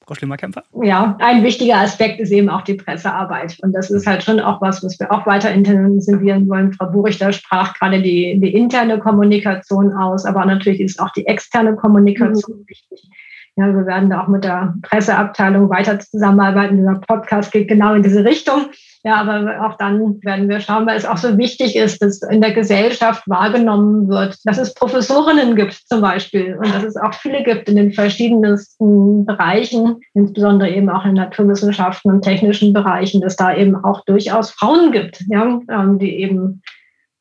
Frau 0.07 0.15
Schlimmerkämpfer? 0.15 0.63
Ja, 0.83 1.17
ein 1.21 1.43
wichtiger 1.43 1.79
Aspekt 1.79 2.21
ist 2.21 2.31
eben 2.31 2.49
auch 2.49 2.63
die 2.63 2.75
Pressearbeit. 2.75 3.59
Und 3.63 3.73
das 3.73 3.91
ist 3.91 4.07
halt 4.07 4.23
schon 4.23 4.39
auch 4.39 4.61
was, 4.61 4.85
was 4.85 4.99
wir 5.01 5.11
auch 5.11 5.27
weiter 5.27 5.51
intensivieren 5.51 6.49
wollen. 6.49 6.73
Frau 6.73 6.87
Burichter 6.87 7.33
sprach 7.33 7.75
gerade 7.75 8.01
die, 8.01 8.39
die 8.41 8.55
interne 8.55 9.01
Kommunikation 9.01 9.93
aus, 9.93 10.25
aber 10.25 10.45
natürlich 10.45 10.81
ist 10.81 11.01
auch 11.01 11.11
die 11.11 11.27
externe 11.27 11.75
Kommunikation 11.75 12.61
mhm. 12.61 12.69
wichtig. 12.69 13.11
Ja, 13.59 13.75
wir 13.75 13.87
werden 13.87 14.11
da 14.11 14.23
auch 14.23 14.29
mit 14.29 14.45
der 14.45 14.75
Presseabteilung 14.83 15.71
weiter 15.71 15.99
zusammenarbeiten. 15.99 16.77
Dieser 16.77 17.01
Podcast 17.01 17.53
geht 17.53 17.69
genau 17.69 17.95
in 17.95 18.03
diese 18.03 18.23
Richtung. 18.23 18.67
Ja, 19.03 19.17
aber 19.17 19.65
auch 19.65 19.79
dann 19.79 20.23
werden 20.23 20.49
wir 20.49 20.61
schauen, 20.61 20.85
weil 20.87 20.99
es 20.99 21.07
auch 21.07 21.17
so 21.17 21.39
wichtig 21.39 21.75
ist, 21.75 22.03
dass 22.03 22.21
in 22.23 22.43
der 22.43 22.53
Gesellschaft 22.53 23.23
wahrgenommen 23.27 24.09
wird, 24.09 24.37
dass 24.45 24.59
es 24.59 24.75
Professorinnen 24.75 25.57
gibt 25.57 25.75
zum 25.87 26.03
Beispiel 26.03 26.57
und 26.57 26.75
dass 26.75 26.83
es 26.83 26.97
auch 26.97 27.15
viele 27.15 27.45
gibt 27.45 27.69
in 27.71 27.77
den 27.77 27.93
verschiedensten 27.93 29.25
Bereichen, 29.25 30.01
insbesondere 30.13 30.71
eben 30.71 30.91
auch 30.91 31.07
in 31.07 31.15
Naturwissenschaften 31.15 32.11
und 32.11 32.23
technischen 32.23 32.75
Bereichen, 32.75 33.23
dass 33.23 33.37
da 33.37 33.57
eben 33.57 33.77
auch 33.77 34.05
durchaus 34.05 34.51
Frauen 34.51 34.93
gibt, 34.93 35.25
ja, 35.29 35.61
ähm, 35.71 35.99
die 35.99 36.17
eben 36.17 36.63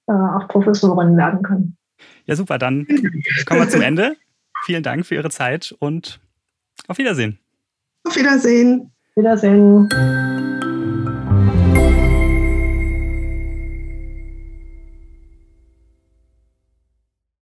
äh, 0.08 0.12
auch 0.12 0.48
Professorinnen 0.50 1.16
werden 1.16 1.44
können. 1.44 1.78
Ja, 2.26 2.36
super. 2.36 2.58
Dann 2.58 2.88
kommen 3.46 3.62
wir 3.62 3.70
zum 3.70 3.82
Ende. 3.82 4.18
Vielen 4.66 4.84
Dank 4.84 5.06
für 5.06 5.14
Ihre 5.14 5.30
Zeit 5.30 5.76
und 5.78 6.20
auf 6.88 6.98
Wiedersehen. 6.98 7.40
Auf 8.04 8.16
Wiedersehen. 8.16 8.92
Wiedersehen. 9.16 9.90